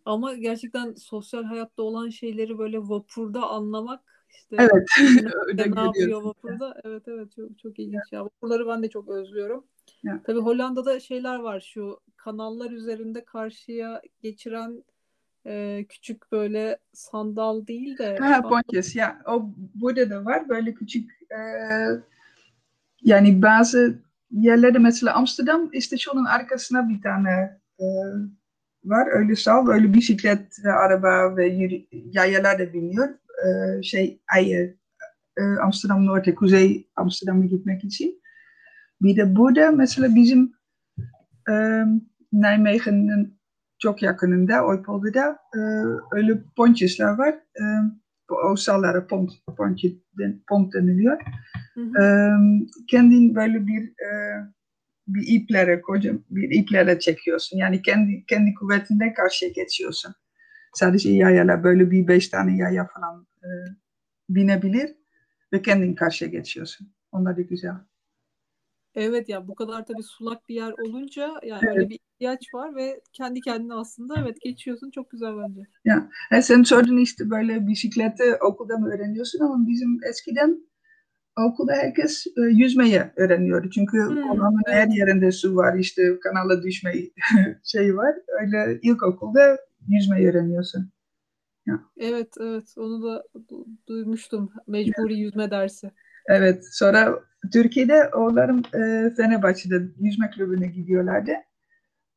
[0.05, 4.87] Ama gerçekten sosyal hayatta olan şeyleri böyle vapurda anlamak işte evet.
[5.53, 6.81] ne, ne yapıyor vapurda?
[6.83, 8.25] Evet evet çok çok ilginç ya.
[8.25, 9.65] Vapurları ben de çok özlüyorum.
[10.03, 10.21] Ya.
[10.25, 14.83] Tabii Hollanda'da şeyler var şu kanallar üzerinde karşıya geçiren
[15.47, 21.11] e, küçük böyle sandal değil de ha, pontjes ya o burada da var böyle küçük
[21.31, 21.39] e,
[23.01, 23.99] yani bazı
[24.31, 27.85] yerlerde mesela Amsterdam istasyonun arkasına bir tane e,
[28.89, 29.07] var.
[29.11, 33.09] Öyle sal, öyle bisiklet ve araba ve yürü, yayalar da biniyor.
[33.45, 34.77] Ee, şey Ayı,
[35.37, 38.21] e, Amsterdam Noord'e, Kuzey Amsterdam'a gitmek için.
[39.01, 40.53] Bir de burada mesela bizim
[41.49, 41.53] e,
[42.33, 43.36] Nijmegen'in
[43.79, 45.59] çok yakınında, Oypolder'da e,
[46.11, 47.33] öyle pontjesler var.
[47.33, 47.63] E,
[48.51, 49.87] o sallara pont, pontje,
[50.47, 51.17] pont deniliyor.
[51.73, 52.03] Hı hı.
[52.03, 52.07] E,
[52.87, 54.11] kendin böyle bir e,
[55.07, 57.57] bir iplere koca bir iplere çekiyorsun.
[57.57, 60.13] Yani kendi kendi kuvvetinde karşıya geçiyorsun.
[60.73, 63.49] Sadece yayalar böyle bir beş tane yaya falan e,
[64.29, 64.95] binebilir
[65.53, 66.87] ve kendin karşıya geçiyorsun.
[67.11, 67.73] Onlar da güzel.
[68.99, 71.77] Evet ya bu kadar tabii sulak bir yer olunca yani evet.
[71.77, 75.61] öyle bir ihtiyaç var ve kendi kendine aslında evet geçiyorsun çok güzel bence.
[75.85, 80.67] Ya e sen sordun işte böyle bisikleti okulda mı öğreniyorsun ama bizim eskiden
[81.35, 83.71] okulda herkes e, yüzmeyi öğreniyor.
[83.71, 84.67] Çünkü hmm, evet.
[84.67, 86.93] her yerinde su var işte kanala düşme
[87.63, 88.15] şey var.
[88.41, 90.91] Öyle ilkokulda yüzmeyi öğreniyorsun.
[91.65, 91.79] Ya.
[91.97, 93.23] Evet evet onu da
[93.87, 94.51] duymuştum.
[94.67, 95.91] Mecburi yüzme dersi.
[96.27, 101.31] Evet sonra Türkiye'de oğullarım e, Fenerbahçe'de yüzme kulübüne gidiyorlardı.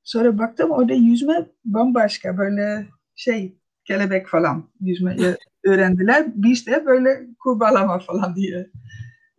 [0.02, 5.16] Sonra baktım orada yüzme bambaşka böyle şey kelebek falan yüzme
[5.64, 6.26] öğrendiler.
[6.34, 8.70] Biz de böyle kurbağalama falan diye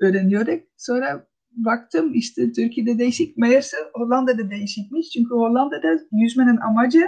[0.02, 0.64] öğreniyorduk.
[0.78, 3.38] Sonra baktım işte Türkiye'de değişik.
[3.38, 5.10] Meğerse Hollanda'da değişikmiş.
[5.10, 7.08] Çünkü Hollanda'da yüzmenin amacı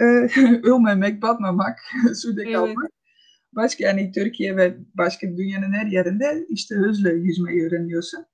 [0.00, 0.04] e,
[0.62, 1.78] ölmemek, batmamak,
[2.14, 2.76] suda evet.
[3.52, 8.26] Başka yani Türkiye ve başka dünyanın her yerinde işte hızlı yüzmeyi öğreniyorsun.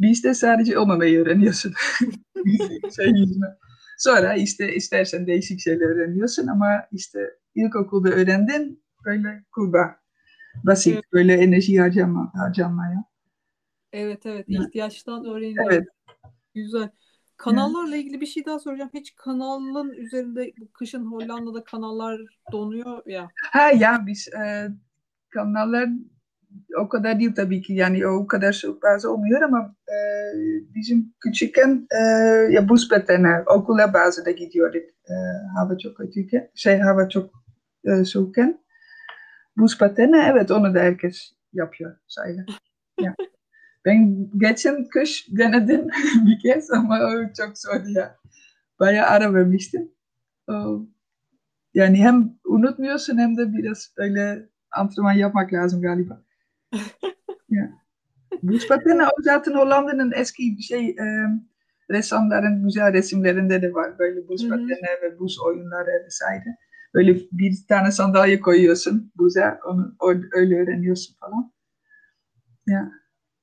[0.00, 1.74] Bizde sadece olmamayı öğreniyorsun.
[2.96, 3.46] şey yüzme.
[3.98, 9.96] Sonra işte istersen değişik şeyler öğreniyorsun ama işte ilkokulda öğrendin böyle kurba.
[10.64, 13.04] Basit böyle enerji harcama, harcamaya.
[13.92, 15.72] Evet evet ihtiyaçtan öğreniyor.
[15.72, 15.88] Evet.
[16.54, 16.90] Güzel.
[17.36, 18.90] Kanallarla ilgili bir şey daha soracağım.
[18.94, 22.20] Hiç kanalın üzerinde bu kışın Hollanda'da kanallar
[22.52, 23.28] donuyor ya.
[23.52, 24.68] Ha ya biz e,
[25.30, 25.88] kanallar
[26.78, 29.96] o kadar değil tabii ki yani o kadar çok fazla olmuyor ama e,
[30.74, 32.02] bizim küçükken e,
[32.52, 35.14] ya buz pateni okula bazı da gidiyorduk e,
[35.58, 37.30] hava çok kötüyken şey hava çok
[37.84, 38.60] e, soğukken
[39.56, 42.60] buz pateni evet onu da herkes yapıyor sayılır.
[43.00, 43.14] ya.
[43.86, 45.88] Ben geçen kış denedim
[46.26, 46.98] bir kez ama
[47.36, 48.16] çok zordu ya.
[48.80, 49.92] Bayağı ara vermiştim.
[51.74, 56.22] Yani hem unutmuyorsun hem de biraz öyle antrenman yapmak lazım galiba.
[57.48, 57.70] ja.
[58.42, 61.04] Buz pateni o zaten Hollanda'nın eski şey e,
[61.90, 63.98] ressamların güzel resimlerinde de var.
[63.98, 66.56] Böyle buz pateni ve buz oyunları vesaire.
[66.94, 69.96] Böyle bir tane sandalye koyuyorsun buza, onu
[70.32, 71.52] öyle öğreniyorsun falan.
[72.66, 72.92] Ya.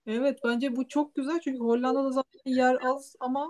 [0.08, 3.48] Evet bence bu çok güzel çünkü Hollanda'da zaten yer az ama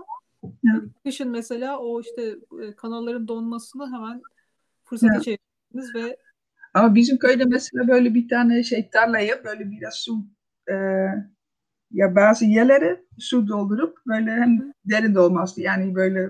[1.04, 4.22] kışın mesela o işte e, kanalların donmasını hemen
[4.84, 6.18] fırsata çevirdiniz ve
[6.74, 10.26] ama bizim köyde mesela böyle bir tane şey tarlaya böyle biraz su
[10.70, 10.74] e,
[11.92, 15.62] ya bazı yerlere su doldurup böyle hem derin dolmazdı.
[15.62, 16.30] Yani böyle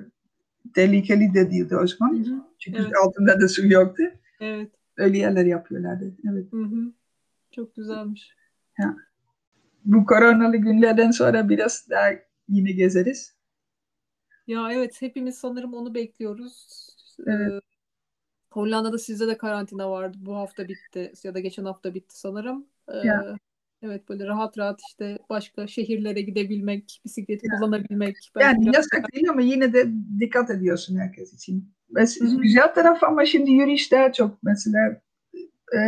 [0.74, 2.44] tehlikeli de değildi o zaman.
[2.60, 2.92] Çünkü evet.
[3.06, 4.04] altında da su yoktu.
[4.40, 4.72] Evet.
[4.98, 6.14] Öyle yerler yapıyorlardı.
[6.32, 6.54] Evet.
[6.54, 6.92] Hı-hı.
[7.52, 8.36] Çok güzelmiş.
[8.80, 8.96] Ya.
[9.86, 12.10] Bu koronalı günlerden sonra biraz daha
[12.50, 13.36] yine gezeriz.
[14.48, 16.88] Ya evet hepimiz sanırım onu bekliyoruz.
[17.28, 17.52] Evet.
[17.52, 17.62] Ee,
[18.50, 20.18] Hollanda'da sizde de karantina vardı.
[20.22, 22.66] Bu hafta bitti ya da geçen hafta bitti sanırım.
[22.88, 23.38] Ee, ya.
[23.82, 27.60] Evet böyle rahat rahat işte başka şehirlere gidebilmek, bisikleti ya.
[27.60, 28.16] kullanabilmek.
[28.40, 28.76] Yani biraz...
[28.76, 31.74] yasak değil ama yine de dikkat ediyorsun herkes için.
[31.90, 35.02] Mesela, güzel taraf ama şimdi yürüyüş daha çok mesela
[35.78, 35.80] e,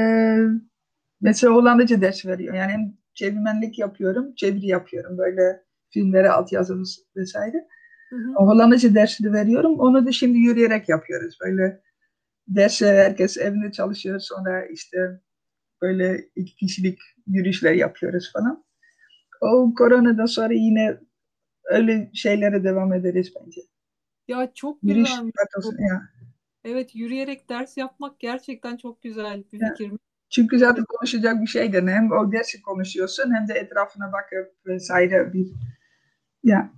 [1.22, 2.56] mesela Hollandaca ders veriyor.
[2.56, 5.18] Yani çevirmenlik yapıyorum, çeviri yapıyorum.
[5.18, 6.78] Böyle filmlere altyazı
[7.16, 7.68] vesaire.
[8.09, 8.34] Hı hı.
[8.36, 9.80] Hollandaca dersi de veriyorum.
[9.80, 11.38] Onu da şimdi yürüyerek yapıyoruz.
[11.41, 11.82] Böyle
[12.47, 14.20] derse herkes evinde çalışıyor.
[14.20, 15.22] Sonra işte
[15.82, 18.66] böyle iki kişilik yürüyüşler yapıyoruz falan.
[19.41, 20.97] O koronadan sonra yine
[21.66, 23.61] öyle şeylere devam ederiz bence.
[24.28, 25.80] Ya çok Yürüyüş güzel.
[25.80, 26.01] Ya.
[26.63, 29.91] Evet yürüyerek ders yapmak gerçekten çok güzel bir fikir.
[30.30, 30.88] Çünkü zaten evet.
[30.88, 35.48] konuşacak bir şey de hem o dersi konuşuyorsun hem de etrafına bakıp vesaire bir
[36.44, 36.72] ya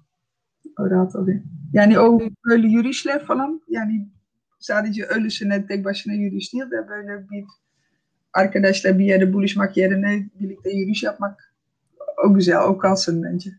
[0.79, 1.41] o rahat oluyor.
[1.73, 4.09] Yani o böyle yürüyüşler falan yani
[4.59, 7.45] sadece ölüsüne tek başına yürüyüş değil de böyle bir
[8.33, 11.53] arkadaşla bir yere buluşmak yerine birlikte yürüyüş yapmak
[12.25, 13.49] o güzel, o kalsın bence.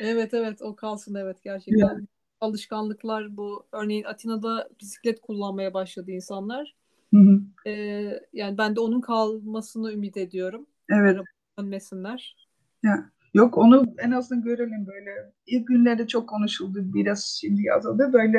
[0.00, 1.78] evet evet o kalsın evet gerçekten.
[1.78, 1.98] Yeah.
[2.40, 3.66] Alışkanlıklar bu.
[3.72, 6.74] Örneğin Atina'da bisiklet kullanmaya başladı insanlar.
[7.14, 7.40] Hı hı.
[7.66, 10.66] Ee, yani ben de onun kalmasını ümit ediyorum.
[10.90, 11.18] Evet.
[11.58, 12.36] Dönmesinler.
[12.82, 13.10] Ya.
[13.34, 15.10] Yok onu en azından görelim böyle.
[15.46, 16.94] İlk günlerde çok konuşuldu.
[16.94, 18.10] Biraz şimdi azaldı.
[18.12, 18.38] Böyle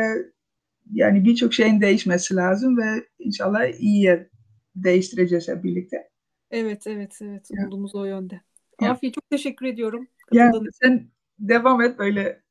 [0.91, 4.29] yani birçok şeyin değişmesi lazım ve inşallah iyiye
[4.75, 6.09] değiştireceğiz hep birlikte.
[6.51, 7.47] Evet, evet, evet.
[7.51, 7.61] Ya.
[7.61, 8.41] Umudumuz o yönde.
[8.81, 8.91] Ya.
[8.91, 10.07] Afiye çok teşekkür ediyorum.
[10.31, 10.51] Ya
[10.83, 11.07] sen
[11.39, 12.41] devam et böyle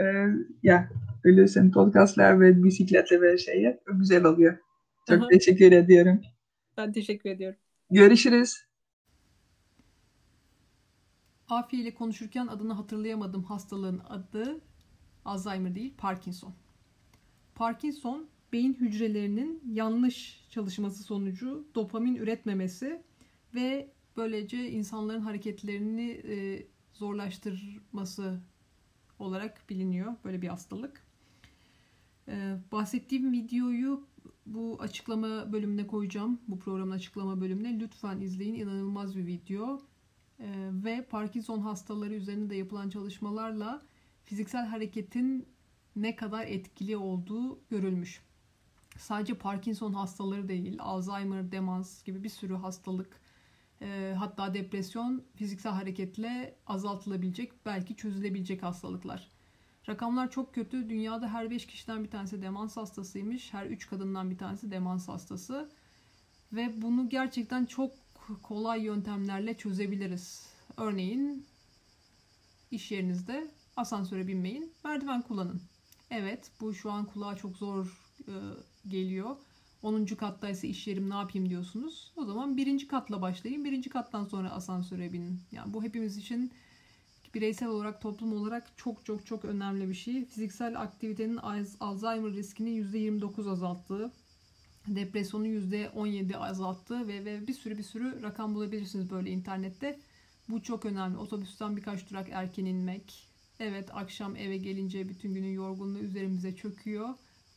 [0.00, 0.04] e,
[0.62, 0.88] ya
[1.24, 4.58] böyle sen podcastlar ve bisikletle ve şeye güzel oluyor.
[5.08, 5.28] Çok Aha.
[5.28, 6.20] teşekkür ediyorum.
[6.76, 7.58] Ben teşekkür ediyorum.
[7.90, 8.64] Görüşürüz.
[11.48, 14.60] Afiye ile konuşurken adını hatırlayamadım hastalığın adı
[15.24, 16.54] Alzheimer değil Parkinson.
[17.54, 23.02] Parkinson beyin hücrelerinin yanlış çalışması sonucu dopamin üretmemesi
[23.54, 28.40] ve böylece insanların hareketlerini e, zorlaştırması
[29.18, 31.06] olarak biliniyor böyle bir hastalık.
[32.28, 34.07] E, bahsettiğim videoyu
[34.54, 36.40] bu açıklama bölümüne koyacağım.
[36.48, 37.80] Bu programın açıklama bölümüne.
[37.80, 38.54] Lütfen izleyin.
[38.54, 39.80] İnanılmaz bir video.
[40.40, 43.82] E, ve Parkinson hastaları üzerinde yapılan çalışmalarla
[44.24, 45.46] fiziksel hareketin
[45.96, 48.22] ne kadar etkili olduğu görülmüş.
[48.98, 53.20] Sadece Parkinson hastaları değil, Alzheimer, demans gibi bir sürü hastalık
[53.82, 59.28] E, hatta depresyon fiziksel hareketle azaltılabilecek, belki çözülebilecek hastalıklar.
[59.88, 60.88] Rakamlar çok kötü.
[60.88, 63.54] Dünyada her 5 kişiden bir tanesi demans hastasıymış.
[63.54, 65.68] Her 3 kadından bir tanesi demans hastası.
[66.52, 67.92] Ve bunu gerçekten çok
[68.42, 70.46] kolay yöntemlerle çözebiliriz.
[70.76, 71.46] Örneğin
[72.70, 75.60] iş yerinizde asansöre binmeyin, merdiven kullanın.
[76.10, 78.32] Evet, bu şu an kulağa çok zor e,
[78.88, 79.36] geliyor.
[79.82, 80.06] 10.
[80.06, 82.12] kattaysa iş yerim ne yapayım diyorsunuz.
[82.16, 83.64] O zaman birinci katla başlayın.
[83.64, 85.40] Birinci kattan sonra asansöre binin.
[85.52, 86.52] Yani bu hepimiz için
[87.34, 90.24] bireysel olarak, toplum olarak çok çok çok önemli bir şey.
[90.24, 91.36] Fiziksel aktivitenin
[91.80, 94.12] Alzheimer riskini %29 azalttığı,
[94.86, 99.98] depresyonu %17 azalttığı ve, ve bir sürü bir sürü rakam bulabilirsiniz böyle internette.
[100.48, 101.18] Bu çok önemli.
[101.18, 103.28] Otobüsten birkaç durak erken inmek.
[103.60, 107.08] Evet akşam eve gelince bütün günün yorgunluğu üzerimize çöküyor.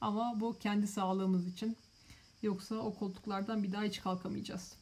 [0.01, 1.77] Ama bu kendi sağlığımız için.
[2.41, 4.80] Yoksa o koltuklardan bir daha hiç kalkamayacağız.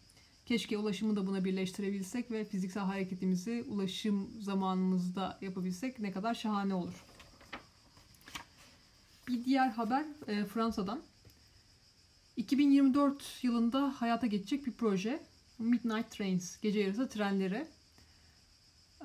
[0.50, 7.06] Keşke ulaşımı da buna birleştirebilsek ve fiziksel hareketimizi ulaşım zamanımızda yapabilsek ne kadar şahane olur.
[9.28, 11.02] Bir diğer haber e, Fransa'dan.
[12.38, 15.24] 2024 yılında hayata geçecek bir proje.
[15.60, 17.68] Midnight Trains, gece yarısı trenleri.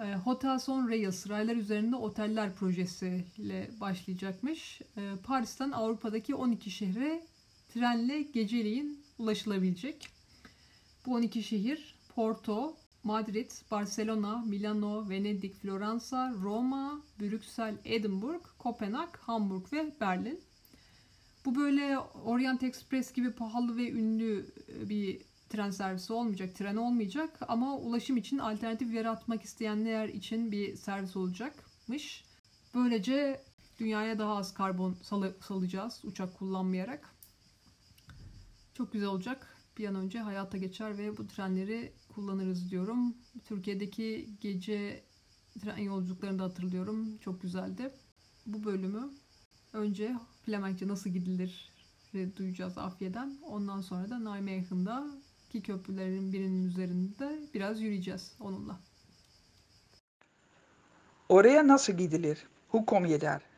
[0.01, 4.81] E, Hotels on Rails, raylar üzerinde oteller projesiyle başlayacakmış.
[4.97, 7.27] E, Paris'ten Avrupa'daki 12 şehre
[7.69, 10.14] trenle geceleyin ulaşılabilecek.
[11.07, 19.93] Bu 12 şehir Porto, Madrid, Barcelona, Milano, Venedik, Floransa, Roma, Brüksel, Edinburgh, Kopenhag, Hamburg ve
[20.01, 20.41] Berlin.
[21.45, 27.39] Bu böyle Orient Express gibi pahalı ve ünlü e, bir tren servisi olmayacak, tren olmayacak
[27.49, 32.25] ama ulaşım için alternatif yaratmak isteyenler için bir servis olacakmış.
[32.75, 33.43] Böylece
[33.79, 37.15] dünyaya daha az karbon salı, salacağız uçak kullanmayarak.
[38.75, 39.54] Çok güzel olacak.
[39.79, 43.15] Bir an önce hayata geçer ve bu trenleri kullanırız diyorum.
[43.45, 45.05] Türkiye'deki gece
[45.61, 47.19] tren yolculuklarını da hatırlıyorum.
[47.19, 47.91] Çok güzeldi.
[48.47, 49.11] Bu bölümü
[49.73, 51.75] önce Flemenkçe nasıl gidilir
[52.37, 53.39] duyacağız Afya'dan.
[53.43, 55.07] Ondan sonra da Nijmegen'da
[55.51, 58.81] ki köprülerin birinin üzerinde biraz yürüyeceğiz onunla.
[61.29, 62.47] Oraya nasıl gidilir?
[63.07, 63.54] Je daar?